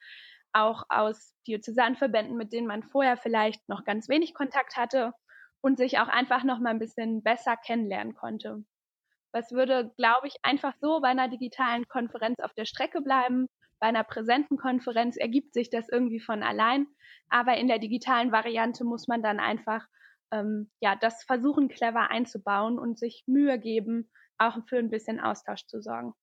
auch 0.52 0.84
aus 0.88 1.34
Diözesanverbänden, 1.46 2.36
mit 2.36 2.52
denen 2.52 2.66
man 2.66 2.82
vorher 2.84 3.16
vielleicht 3.16 3.68
noch 3.68 3.84
ganz 3.84 4.08
wenig 4.08 4.34
Kontakt 4.34 4.76
hatte 4.76 5.12
und 5.60 5.78
sich 5.78 5.98
auch 5.98 6.08
einfach 6.08 6.44
noch 6.44 6.60
mal 6.60 6.70
ein 6.70 6.78
bisschen 6.78 7.22
besser 7.22 7.56
kennenlernen 7.56 8.14
konnte. 8.14 8.64
Was 9.34 9.50
würde, 9.50 9.92
glaube 9.96 10.28
ich, 10.28 10.36
einfach 10.42 10.74
so 10.80 11.00
bei 11.00 11.08
einer 11.08 11.28
digitalen 11.28 11.88
Konferenz 11.88 12.38
auf 12.38 12.54
der 12.54 12.66
Strecke 12.66 13.00
bleiben. 13.00 13.48
Bei 13.80 13.88
einer 13.88 14.04
präsenten 14.04 14.56
Konferenz 14.56 15.16
ergibt 15.16 15.54
sich 15.54 15.70
das 15.70 15.88
irgendwie 15.88 16.20
von 16.20 16.44
allein. 16.44 16.86
Aber 17.30 17.56
in 17.56 17.66
der 17.66 17.80
digitalen 17.80 18.30
Variante 18.30 18.84
muss 18.84 19.08
man 19.08 19.24
dann 19.24 19.40
einfach 19.40 19.88
ähm, 20.30 20.70
ja, 20.78 20.94
das 20.94 21.24
versuchen, 21.24 21.68
clever 21.68 22.12
einzubauen 22.12 22.78
und 22.78 22.96
sich 22.96 23.24
Mühe 23.26 23.58
geben, 23.58 24.08
auch 24.38 24.56
für 24.68 24.78
ein 24.78 24.90
bisschen 24.90 25.18
Austausch 25.18 25.66
zu 25.66 25.82
sorgen. 25.82 26.14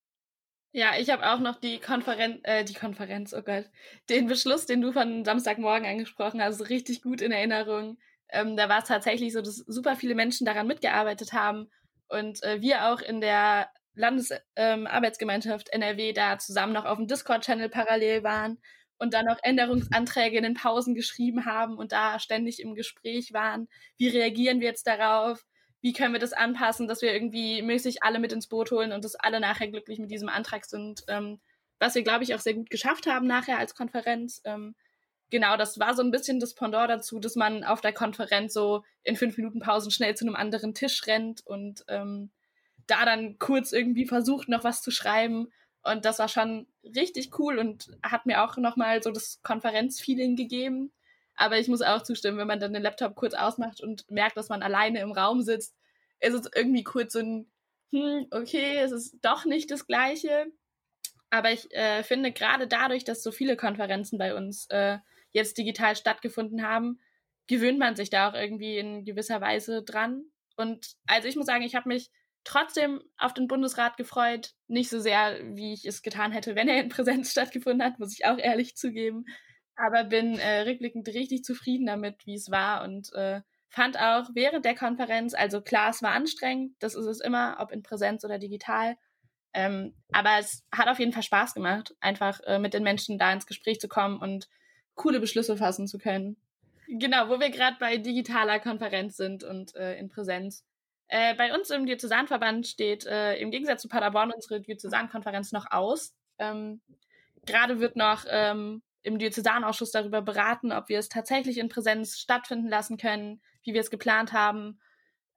Ja, 0.71 0.91
ich 0.97 1.09
habe 1.09 1.29
auch 1.29 1.39
noch 1.39 1.59
die 1.59 1.79
Konferenz, 1.79 2.39
äh, 2.43 2.63
die 2.63 2.75
Konferenz, 2.75 3.33
oh 3.33 3.41
Gott, 3.41 3.69
den 4.09 4.27
Beschluss, 4.27 4.65
den 4.67 4.79
du 4.79 4.93
von 4.93 5.25
Samstagmorgen 5.25 5.85
angesprochen 5.85 6.41
hast, 6.41 6.69
richtig 6.69 7.01
gut 7.01 7.19
in 7.19 7.33
Erinnerung. 7.33 7.97
Ähm, 8.29 8.55
da 8.55 8.69
war 8.69 8.79
es 8.79 8.87
tatsächlich 8.87 9.33
so, 9.33 9.41
dass 9.41 9.57
super 9.57 9.97
viele 9.97 10.15
Menschen 10.15 10.45
daran 10.45 10.67
mitgearbeitet 10.67 11.33
haben 11.33 11.69
und 12.11 12.43
äh, 12.43 12.61
wir 12.61 12.87
auch 12.87 13.01
in 13.01 13.21
der 13.21 13.69
Landesarbeitsgemeinschaft 13.95 15.69
ähm, 15.71 15.81
NRW 15.81 16.13
da 16.13 16.37
zusammen 16.37 16.73
noch 16.73 16.85
auf 16.85 16.97
dem 16.97 17.07
Discord-Channel 17.07 17.69
parallel 17.69 18.23
waren 18.23 18.57
und 18.97 19.13
dann 19.13 19.25
noch 19.25 19.39
Änderungsanträge 19.41 20.37
in 20.37 20.43
den 20.43 20.53
Pausen 20.53 20.95
geschrieben 20.95 21.45
haben 21.45 21.77
und 21.77 21.91
da 21.91 22.19
ständig 22.19 22.61
im 22.61 22.75
Gespräch 22.75 23.33
waren. 23.33 23.67
Wie 23.97 24.07
reagieren 24.07 24.59
wir 24.59 24.67
jetzt 24.67 24.87
darauf? 24.87 25.43
Wie 25.81 25.93
können 25.93 26.13
wir 26.13 26.19
das 26.19 26.33
anpassen, 26.33 26.87
dass 26.87 27.01
wir 27.01 27.11
irgendwie 27.11 27.63
mäßig 27.63 28.03
alle 28.03 28.19
mit 28.19 28.31
ins 28.31 28.47
Boot 28.47 28.71
holen 28.71 28.91
und 28.91 29.03
dass 29.03 29.15
alle 29.15 29.39
nachher 29.39 29.69
glücklich 29.69 29.97
mit 29.97 30.11
diesem 30.11 30.29
Antrag 30.29 30.65
sind? 30.65 31.01
Ähm, 31.07 31.41
was 31.79 31.95
wir, 31.95 32.03
glaube 32.03 32.23
ich, 32.23 32.35
auch 32.35 32.39
sehr 32.39 32.53
gut 32.53 32.69
geschafft 32.69 33.07
haben 33.07 33.25
nachher 33.25 33.57
als 33.57 33.73
Konferenz. 33.73 34.41
Ähm, 34.45 34.75
genau, 35.31 35.57
das 35.57 35.79
war 35.79 35.95
so 35.95 36.03
ein 36.03 36.11
bisschen 36.11 36.39
das 36.39 36.53
Pendant 36.53 36.89
dazu, 36.89 37.19
dass 37.19 37.35
man 37.35 37.63
auf 37.63 37.81
der 37.81 37.93
Konferenz 37.93 38.53
so 38.53 38.83
in 39.03 39.15
fünf 39.15 39.37
Minuten 39.37 39.59
Pausen 39.59 39.89
schnell 39.89 40.15
zu 40.15 40.25
einem 40.25 40.35
anderen 40.35 40.75
Tisch 40.75 41.07
rennt 41.07 41.45
und 41.47 41.83
ähm, 41.87 42.29
da 42.85 43.05
dann 43.05 43.39
kurz 43.39 43.71
irgendwie 43.71 44.05
versucht, 44.05 44.49
noch 44.49 44.63
was 44.63 44.83
zu 44.83 44.91
schreiben 44.91 45.47
und 45.83 46.05
das 46.05 46.19
war 46.19 46.27
schon 46.27 46.67
richtig 46.83 47.37
cool 47.39 47.57
und 47.57 47.89
hat 48.03 48.25
mir 48.25 48.43
auch 48.43 48.57
nochmal 48.57 49.01
so 49.01 49.11
das 49.11 49.41
Konferenzfeeling 49.43 50.35
gegeben. 50.35 50.91
Aber 51.35 51.57
ich 51.57 51.67
muss 51.67 51.81
auch 51.81 52.03
zustimmen, 52.03 52.37
wenn 52.37 52.47
man 52.47 52.59
dann 52.59 52.73
den 52.73 52.83
Laptop 52.83 53.15
kurz 53.15 53.33
ausmacht 53.33 53.81
und 53.81 54.09
merkt, 54.11 54.37
dass 54.37 54.49
man 54.49 54.61
alleine 54.61 55.01
im 55.01 55.11
Raum 55.11 55.41
sitzt, 55.41 55.75
ist 56.19 56.33
es 56.35 56.49
irgendwie 56.53 56.83
kurz 56.83 57.13
so 57.13 57.19
ein, 57.19 57.51
hm, 57.91 58.27
okay, 58.29 58.77
es 58.77 58.91
ist 58.91 59.15
doch 59.23 59.45
nicht 59.45 59.71
das 59.71 59.87
Gleiche. 59.87 60.47
Aber 61.31 61.51
ich 61.51 61.73
äh, 61.73 62.03
finde, 62.03 62.31
gerade 62.31 62.67
dadurch, 62.67 63.05
dass 63.05 63.23
so 63.23 63.31
viele 63.31 63.57
Konferenzen 63.57 64.19
bei 64.19 64.35
uns 64.35 64.67
äh, 64.69 64.99
jetzt 65.31 65.57
digital 65.57 65.95
stattgefunden 65.95 66.63
haben, 66.63 66.99
gewöhnt 67.47 67.79
man 67.79 67.95
sich 67.95 68.09
da 68.09 68.29
auch 68.29 68.33
irgendwie 68.33 68.77
in 68.77 69.03
gewisser 69.03 69.41
Weise 69.41 69.83
dran. 69.83 70.23
Und 70.57 70.95
also 71.07 71.27
ich 71.27 71.35
muss 71.35 71.45
sagen, 71.45 71.63
ich 71.63 71.75
habe 71.75 71.89
mich 71.89 72.09
trotzdem 72.43 73.01
auf 73.17 73.33
den 73.33 73.47
Bundesrat 73.47 73.97
gefreut. 73.97 74.53
Nicht 74.67 74.89
so 74.89 74.99
sehr, 74.99 75.39
wie 75.55 75.73
ich 75.73 75.85
es 75.85 76.01
getan 76.01 76.31
hätte, 76.31 76.55
wenn 76.55 76.67
er 76.67 76.81
in 76.81 76.89
Präsenz 76.89 77.31
stattgefunden 77.31 77.83
hat, 77.83 77.99
muss 77.99 78.17
ich 78.17 78.25
auch 78.25 78.37
ehrlich 78.37 78.75
zugeben. 78.75 79.25
Aber 79.75 80.03
bin 80.03 80.37
äh, 80.37 80.61
rückblickend 80.61 81.07
richtig 81.09 81.43
zufrieden 81.43 81.85
damit, 81.85 82.25
wie 82.25 82.35
es 82.35 82.51
war 82.51 82.83
und 82.83 83.11
äh, 83.13 83.41
fand 83.69 83.97
auch 83.97 84.29
während 84.33 84.65
der 84.65 84.75
Konferenz, 84.75 85.33
also 85.33 85.61
klar, 85.61 85.89
es 85.89 86.01
war 86.03 86.11
anstrengend, 86.11 86.75
das 86.79 86.93
ist 86.93 87.05
es 87.05 87.21
immer, 87.21 87.55
ob 87.59 87.71
in 87.71 87.83
Präsenz 87.83 88.25
oder 88.25 88.37
digital. 88.37 88.97
Ähm, 89.53 89.95
aber 90.11 90.39
es 90.39 90.65
hat 90.73 90.87
auf 90.87 90.99
jeden 90.99 91.13
Fall 91.13 91.23
Spaß 91.23 91.53
gemacht, 91.53 91.95
einfach 91.99 92.41
äh, 92.45 92.59
mit 92.59 92.73
den 92.73 92.83
Menschen 92.83 93.17
da 93.17 93.31
ins 93.31 93.47
Gespräch 93.47 93.79
zu 93.79 93.87
kommen 93.87 94.17
und 94.17 94.47
coole 94.95 95.19
Beschlüsse 95.19 95.57
fassen 95.57 95.87
zu 95.87 95.97
können. 95.97 96.37
Genau, 96.87 97.29
wo 97.29 97.39
wir 97.39 97.49
gerade 97.49 97.77
bei 97.79 97.97
digitaler 97.97 98.59
Konferenz 98.59 99.15
sind 99.15 99.43
und 99.43 99.75
äh, 99.75 99.97
in 99.97 100.09
Präsenz. 100.09 100.65
Äh, 101.07 101.35
bei 101.35 101.53
uns 101.53 101.69
im 101.69 101.85
Diözesanverband 101.85 102.67
steht 102.67 103.05
äh, 103.05 103.35
im 103.35 103.51
Gegensatz 103.51 103.81
zu 103.81 103.89
Paderborn 103.89 104.31
unsere 104.31 104.61
Diözesankonferenz 104.61 105.51
noch 105.51 105.71
aus. 105.71 106.13
Ähm, 106.37 106.81
Gerade 107.45 107.79
wird 107.79 107.95
noch 107.95 108.25
ähm, 108.29 108.81
im 109.03 109.19
Diözesanausschuss 109.19 109.91
darüber 109.91 110.21
beraten, 110.21 110.71
ob 110.71 110.89
wir 110.89 110.99
es 110.99 111.09
tatsächlich 111.09 111.57
in 111.57 111.69
Präsenz 111.69 112.17
stattfinden 112.17 112.69
lassen 112.69 112.97
können, 112.97 113.41
wie 113.63 113.73
wir 113.73 113.81
es 113.81 113.89
geplant 113.89 114.31
haben. 114.31 114.79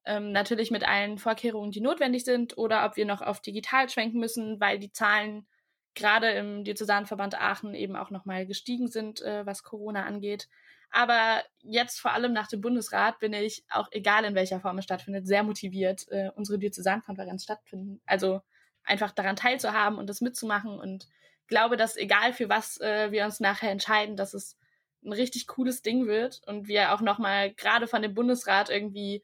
Ähm, 0.05 0.33
natürlich 0.33 0.71
mit 0.71 0.87
allen 0.87 1.19
Vorkehrungen, 1.19 1.71
die 1.71 1.81
notwendig 1.81 2.25
sind, 2.25 2.59
oder 2.59 2.85
ob 2.85 2.97
wir 2.97 3.07
noch 3.07 3.23
auf 3.23 3.41
digital 3.41 3.89
schwenken 3.89 4.21
müssen, 4.21 4.61
weil 4.61 4.79
die 4.79 4.93
Zahlen 4.93 5.47
gerade 5.95 6.31
im 6.33 6.65
Diözesanverband 6.65 7.41
Aachen 7.41 7.75
eben 7.75 7.97
auch 7.97 8.11
nochmal 8.11 8.47
gestiegen 8.47 8.89
sind, 8.89 9.23
äh, 9.23 9.45
was 9.47 9.63
Corona 9.63 10.05
angeht. 10.05 10.49
Aber 10.91 11.43
jetzt 11.63 12.01
vor 12.01 12.13
allem 12.13 12.33
nach 12.33 12.47
dem 12.47 12.61
Bundesrat 12.61 13.19
bin 13.19 13.33
ich, 13.33 13.65
auch 13.69 13.89
egal 13.91 14.25
in 14.25 14.35
welcher 14.35 14.61
Form 14.61 14.79
es 14.79 14.85
stattfindet, 14.85 15.27
sehr 15.27 15.43
motiviert, 15.43 16.07
äh, 16.11 16.31
unsere 16.37 16.59
Diözesankonferenz 16.59 17.43
stattfinden. 17.43 18.01
Also 18.07 18.43
einfach 18.85 19.11
daran 19.11 19.37
teilzuhaben 19.37 19.99
und 19.99 20.09
das 20.09 20.21
mitzumachen 20.21 20.79
und 20.79 21.09
glaube, 21.47 21.77
dass 21.77 21.97
egal 21.97 22.33
für 22.33 22.49
was 22.49 22.81
äh, 22.81 23.11
wir 23.11 23.25
uns 23.25 23.41
nachher 23.41 23.71
entscheiden, 23.71 24.17
dass 24.17 24.35
es 24.35 24.57
ein 25.05 25.13
richtig 25.13 25.47
cooles 25.47 25.83
Ding 25.83 26.07
wird 26.07 26.41
und 26.47 26.69
wir 26.69 26.95
auch 26.95 27.01
nochmal 27.01 27.53
gerade 27.53 27.87
von 27.87 28.03
dem 28.03 28.15
Bundesrat 28.15 28.71
irgendwie 28.71 29.23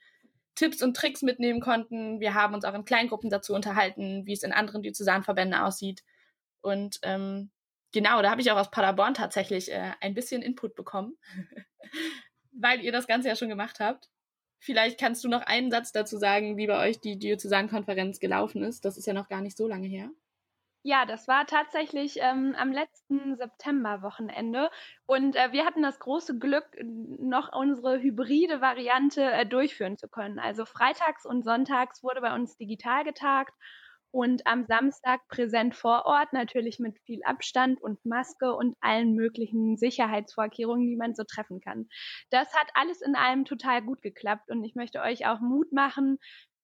Tipps 0.55 0.83
und 0.83 0.97
Tricks 0.97 1.23
mitnehmen 1.23 1.61
konnten. 1.61 2.21
Wir 2.21 2.35
haben 2.35 2.55
uns 2.55 2.65
auch 2.65 2.75
in 2.75 2.85
Kleingruppen 2.85 3.31
dazu 3.31 3.55
unterhalten, 3.55 4.27
wie 4.27 4.33
es 4.33 4.43
in 4.43 4.53
anderen 4.53 4.83
Diözesanverbänden 4.83 5.59
aussieht. 5.59 6.03
Und 6.63 6.99
ähm, 7.03 7.51
Genau, 7.93 8.23
da 8.23 8.31
habe 8.31 8.41
ich 8.41 8.51
auch 8.51 8.57
aus 8.57 8.71
Paderborn 8.71 9.15
tatsächlich 9.15 9.73
äh, 9.73 9.93
ein 10.01 10.15
bisschen 10.15 10.43
Input 10.43 10.75
bekommen, 10.75 11.17
weil 12.53 12.81
ihr 12.83 12.93
das 12.93 13.07
Ganze 13.07 13.29
ja 13.29 13.37
schon 13.37 13.49
gemacht 13.49 13.81
habt. 13.81 14.09
Vielleicht 14.61 15.01
kannst 15.01 15.25
du 15.25 15.29
noch 15.29 15.43
einen 15.43 15.71
Satz 15.71 15.91
dazu 15.91 16.19
sagen, 16.19 16.57
wie 16.57 16.67
bei 16.67 16.79
euch 16.87 17.01
die 17.01 17.19
Diözesankonferenz 17.19 18.21
gelaufen 18.21 18.63
ist. 18.63 18.85
Das 18.85 18.97
ist 18.97 19.07
ja 19.07 19.15
noch 19.15 19.29
gar 19.29 19.41
nicht 19.41 19.57
so 19.57 19.67
lange 19.67 19.89
her. 19.89 20.11
Ja, 20.83 21.05
das 21.05 21.29
war 21.29 21.47
tatsächlich 21.47 22.19
ähm, 22.21 22.55
am 22.57 22.73
letzten 22.73 23.37
September-Wochenende. 23.37 24.71
Und 25.07 25.37
äh, 25.37 25.53
wir 25.53 25.65
hatten 25.65 25.83
das 25.83 25.99
große 25.99 26.39
Glück, 26.39 26.65
noch 26.83 27.53
unsere 27.53 28.01
hybride 28.01 28.61
Variante 28.61 29.23
äh, 29.23 29.47
durchführen 29.47 29.99
zu 29.99 30.09
können. 30.09 30.39
Also 30.39 30.65
freitags 30.65 31.27
und 31.27 31.43
sonntags 31.43 32.03
wurde 32.03 32.21
bei 32.21 32.35
uns 32.35 32.57
digital 32.57 33.05
getagt 33.05 33.53
und 34.13 34.47
am 34.47 34.67
Samstag 34.67 35.21
präsent 35.29 35.75
vor 35.75 36.05
Ort, 36.07 36.33
natürlich 36.33 36.79
mit 36.79 36.99
viel 37.07 37.21
Abstand 37.25 37.81
und 37.83 38.05
Maske 38.05 38.55
und 38.55 38.77
allen 38.81 39.15
möglichen 39.15 39.77
Sicherheitsvorkehrungen, 39.77 40.89
die 40.89 40.97
man 40.97 41.15
so 41.15 41.25
treffen 41.25 41.61
kann. 41.61 41.89
Das 42.31 42.53
hat 42.55 42.69
alles 42.75 43.01
in 43.03 43.15
allem 43.15 43.45
total 43.45 43.83
gut 43.83 44.03
geklappt 44.03 44.51
und 44.51 44.65
ich 44.65 44.75
möchte 44.75 45.01
euch 45.01 45.27
auch 45.27 45.41
Mut 45.41 45.73
machen, 45.73 46.19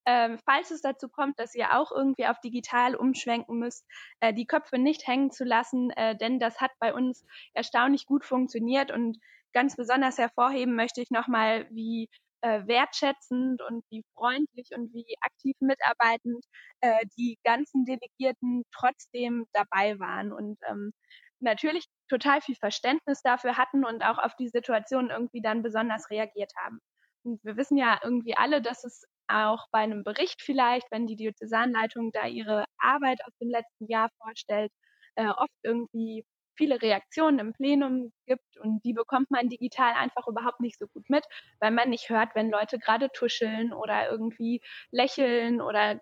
äh, 0.07 0.37
falls 0.45 0.71
es 0.71 0.81
dazu 0.81 1.09
kommt, 1.09 1.37
dass 1.37 1.53
ihr 1.53 1.77
auch 1.77 1.91
irgendwie 1.91 2.27
auf 2.27 2.39
digital 2.39 2.95
umschwenken 2.95 3.59
müsst, 3.59 3.85
äh, 4.21 4.33
die 4.33 4.47
Köpfe 4.47 4.77
nicht 4.77 5.05
hängen 5.05 5.31
zu 5.31 5.43
lassen, 5.43 5.89
äh, 5.91 6.15
denn 6.15 6.39
das 6.39 6.61
hat 6.61 6.71
bei 6.79 6.93
uns 6.93 7.25
erstaunlich 7.53 8.05
gut 8.05 8.23
funktioniert 8.23 8.89
und 8.89 9.17
ganz 9.53 9.75
besonders 9.75 10.17
hervorheben 10.17 10.75
möchte 10.75 11.01
ich 11.01 11.11
nochmal, 11.11 11.67
wie 11.71 12.09
äh, 12.41 12.61
wertschätzend 12.67 13.61
und 13.61 13.83
wie 13.89 14.03
freundlich 14.15 14.69
und 14.75 14.93
wie 14.93 15.15
aktiv 15.21 15.55
mitarbeitend 15.59 16.43
äh, 16.81 17.05
die 17.17 17.37
ganzen 17.43 17.85
Delegierten 17.85 18.63
trotzdem 18.73 19.45
dabei 19.53 19.99
waren 19.99 20.31
und 20.33 20.57
ähm, 20.69 20.91
natürlich 21.39 21.85
total 22.09 22.41
viel 22.41 22.55
Verständnis 22.55 23.21
dafür 23.21 23.57
hatten 23.57 23.85
und 23.85 24.03
auch 24.03 24.17
auf 24.17 24.35
die 24.35 24.49
Situation 24.49 25.09
irgendwie 25.09 25.41
dann 25.41 25.63
besonders 25.63 26.09
reagiert 26.09 26.51
haben. 26.57 26.79
Und 27.23 27.43
wir 27.43 27.57
wissen 27.57 27.77
ja 27.77 27.99
irgendwie 28.03 28.35
alle, 28.37 28.61
dass 28.61 28.83
es 28.83 29.03
auch 29.27 29.67
bei 29.71 29.79
einem 29.79 30.03
Bericht 30.03 30.41
vielleicht, 30.41 30.87
wenn 30.91 31.07
die 31.07 31.15
Diözesanleitung 31.17 32.11
da 32.11 32.25
ihre 32.27 32.65
Arbeit 32.79 33.19
aus 33.25 33.33
dem 33.41 33.49
letzten 33.49 33.87
Jahr 33.87 34.09
vorstellt, 34.21 34.71
äh, 35.15 35.27
oft 35.27 35.53
irgendwie 35.63 36.25
viele 36.57 36.81
Reaktionen 36.81 37.39
im 37.39 37.53
Plenum 37.53 38.11
gibt 38.25 38.57
und 38.57 38.83
die 38.83 38.93
bekommt 38.93 39.31
man 39.31 39.49
digital 39.49 39.93
einfach 39.93 40.27
überhaupt 40.27 40.59
nicht 40.59 40.77
so 40.77 40.87
gut 40.87 41.09
mit, 41.09 41.25
weil 41.59 41.71
man 41.71 41.89
nicht 41.89 42.09
hört, 42.09 42.35
wenn 42.35 42.49
Leute 42.49 42.79
gerade 42.79 43.09
tuscheln 43.11 43.73
oder 43.73 44.09
irgendwie 44.09 44.61
lächeln 44.91 45.61
oder 45.61 45.99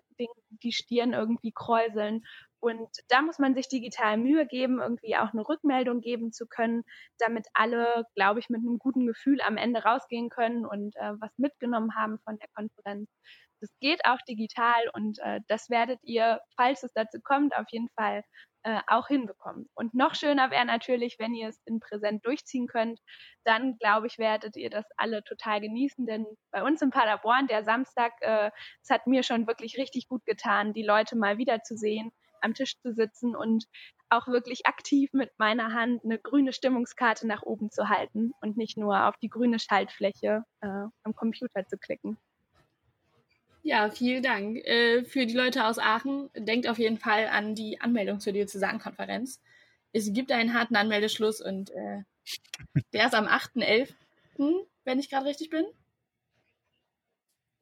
die 0.62 0.72
Stirn 0.72 1.12
irgendwie 1.12 1.52
kräuseln. 1.52 2.22
Und 2.58 2.88
da 3.08 3.22
muss 3.22 3.38
man 3.38 3.54
sich 3.54 3.68
digital 3.68 4.16
Mühe 4.16 4.46
geben, 4.46 4.80
irgendwie 4.80 5.16
auch 5.16 5.32
eine 5.32 5.46
Rückmeldung 5.46 6.00
geben 6.00 6.32
zu 6.32 6.46
können, 6.46 6.82
damit 7.18 7.46
alle, 7.54 8.04
glaube 8.14 8.40
ich, 8.40 8.48
mit 8.48 8.60
einem 8.60 8.78
guten 8.78 9.06
Gefühl 9.06 9.40
am 9.42 9.56
Ende 9.56 9.82
rausgehen 9.82 10.30
können 10.30 10.66
und 10.66 10.96
äh, 10.96 11.12
was 11.20 11.30
mitgenommen 11.36 11.94
haben 11.94 12.18
von 12.24 12.38
der 12.38 12.48
Konferenz. 12.54 13.08
Das 13.60 13.70
geht 13.80 14.00
auch 14.04 14.18
digital 14.28 14.88
und 14.94 15.18
äh, 15.20 15.40
das 15.48 15.70
werdet 15.70 16.00
ihr, 16.02 16.40
falls 16.56 16.82
es 16.82 16.92
dazu 16.92 17.18
kommt, 17.22 17.56
auf 17.56 17.66
jeden 17.70 17.88
Fall 17.90 18.22
äh, 18.66 18.80
auch 18.88 19.06
hinbekommen. 19.06 19.68
Und 19.74 19.94
noch 19.94 20.16
schöner 20.16 20.50
wäre 20.50 20.64
natürlich, 20.64 21.20
wenn 21.20 21.34
ihr 21.34 21.48
es 21.48 21.62
in 21.66 21.78
Präsent 21.78 22.26
durchziehen 22.26 22.66
könnt. 22.66 22.98
Dann, 23.44 23.78
glaube 23.78 24.08
ich, 24.08 24.18
werdet 24.18 24.56
ihr 24.56 24.70
das 24.70 24.84
alle 24.96 25.22
total 25.22 25.60
genießen. 25.60 26.04
Denn 26.04 26.26
bei 26.50 26.64
uns 26.64 26.82
in 26.82 26.90
Paderborn, 26.90 27.46
der 27.46 27.62
Samstag, 27.62 28.12
äh, 28.22 28.50
es 28.82 28.90
hat 28.90 29.06
mir 29.06 29.22
schon 29.22 29.46
wirklich 29.46 29.78
richtig 29.78 30.08
gut 30.08 30.26
getan, 30.26 30.72
die 30.72 30.82
Leute 30.82 31.14
mal 31.14 31.38
wiederzusehen, 31.38 32.10
am 32.40 32.54
Tisch 32.54 32.76
zu 32.80 32.92
sitzen 32.92 33.36
und 33.36 33.66
auch 34.10 34.26
wirklich 34.26 34.66
aktiv 34.66 35.12
mit 35.12 35.30
meiner 35.38 35.72
Hand 35.72 36.04
eine 36.04 36.18
grüne 36.18 36.52
Stimmungskarte 36.52 37.24
nach 37.28 37.42
oben 37.42 37.70
zu 37.70 37.88
halten 37.88 38.32
und 38.40 38.56
nicht 38.56 38.76
nur 38.76 39.06
auf 39.06 39.16
die 39.18 39.28
grüne 39.28 39.60
Schaltfläche 39.60 40.42
äh, 40.60 40.66
am 41.04 41.14
Computer 41.14 41.64
zu 41.68 41.78
klicken. 41.78 42.18
Ja, 43.66 43.90
vielen 43.90 44.22
Dank. 44.22 44.58
Äh, 44.58 45.02
für 45.02 45.26
die 45.26 45.34
Leute 45.34 45.66
aus 45.66 45.80
Aachen, 45.80 46.30
denkt 46.36 46.68
auf 46.68 46.78
jeden 46.78 46.98
Fall 46.98 47.26
an 47.26 47.56
die 47.56 47.80
Anmeldung 47.80 48.20
zur 48.20 48.32
Diözesankonferenz. 48.32 49.42
Es 49.92 50.12
gibt 50.12 50.30
einen 50.30 50.54
harten 50.54 50.76
Anmeldeschluss 50.76 51.40
und 51.40 51.70
äh, 51.70 52.04
der 52.92 53.06
ist 53.06 53.14
am 53.16 53.26
8.11., 53.26 53.92
wenn 54.84 55.00
ich 55.00 55.10
gerade 55.10 55.26
richtig 55.26 55.50
bin. 55.50 55.64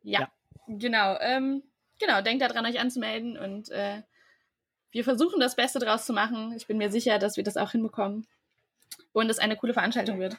Ja, 0.03 0.21
ja. 0.21 0.33
genau. 0.69 1.17
Ähm, 1.21 1.63
genau, 1.99 2.21
denkt 2.21 2.43
daran, 2.43 2.67
euch 2.67 2.79
anzumelden 2.79 3.39
und 3.39 3.71
äh, 3.71 4.03
wir 4.91 5.05
versuchen 5.05 5.41
das 5.41 5.57
Beste 5.57 5.79
draus 5.79 6.05
zu 6.05 6.13
machen. 6.13 6.53
Ich 6.55 6.67
bin 6.67 6.77
mir 6.77 6.91
sicher, 6.91 7.19
dass 7.19 7.39
wir 7.39 7.45
das 7.45 7.57
auch 7.57 7.71
hinbekommen 7.71 8.27
und 9.15 9.31
es 9.31 9.39
eine 9.39 9.57
coole 9.57 9.73
Veranstaltung 9.73 10.19
wird. 10.19 10.37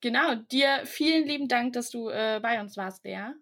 Genau, 0.00 0.34
dir 0.34 0.82
vielen 0.84 1.26
lieben 1.26 1.48
Dank, 1.48 1.74
dass 1.74 1.90
du 1.90 2.08
äh, 2.08 2.40
bei 2.42 2.60
uns 2.60 2.76
warst, 2.76 3.04
Lea. 3.04 3.32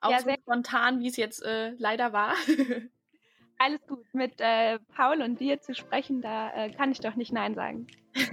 Auch 0.00 0.12
ja, 0.12 0.20
so 0.20 0.30
spontan, 0.30 1.00
wie 1.00 1.08
es 1.08 1.16
jetzt 1.16 1.42
äh, 1.44 1.72
leider 1.78 2.12
war. 2.12 2.34
Alles 3.58 3.86
gut. 3.86 4.06
Mit 4.14 4.40
äh, 4.40 4.78
Paul 4.94 5.20
und 5.20 5.38
dir 5.38 5.60
zu 5.60 5.74
sprechen, 5.74 6.22
da 6.22 6.50
äh, 6.54 6.70
kann 6.70 6.92
ich 6.92 7.00
doch 7.00 7.16
nicht 7.16 7.32
Nein 7.32 7.54
sagen. 7.54 7.86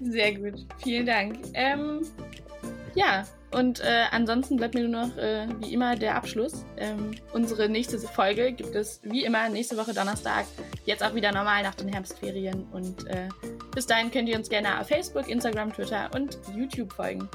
Sehr 0.00 0.34
gut. 0.34 0.66
Vielen 0.82 1.06
Dank. 1.06 1.38
Ähm, 1.54 2.02
ja, 2.94 3.26
und 3.54 3.80
äh, 3.80 4.04
ansonsten 4.10 4.56
bleibt 4.56 4.74
mir 4.74 4.88
nur 4.88 5.06
noch 5.06 5.16
äh, 5.16 5.46
wie 5.60 5.72
immer 5.72 5.96
der 5.96 6.16
Abschluss. 6.16 6.64
Ähm, 6.76 7.12
unsere 7.32 7.68
nächste 7.68 7.98
Folge 7.98 8.52
gibt 8.52 8.74
es 8.74 9.00
wie 9.02 9.24
immer 9.24 9.48
nächste 9.48 9.76
Woche 9.76 9.94
Donnerstag. 9.94 10.44
Jetzt 10.84 11.02
auch 11.02 11.14
wieder 11.14 11.32
normal 11.32 11.62
nach 11.62 11.74
den 11.74 11.88
Herbstferien. 11.88 12.66
Und 12.72 13.06
äh, 13.06 13.28
bis 13.74 13.86
dahin 13.86 14.10
könnt 14.10 14.28
ihr 14.28 14.36
uns 14.36 14.48
gerne 14.48 14.80
auf 14.80 14.88
Facebook, 14.88 15.28
Instagram, 15.28 15.72
Twitter 15.72 16.10
und 16.14 16.38
YouTube 16.54 16.92
folgen. 16.92 17.28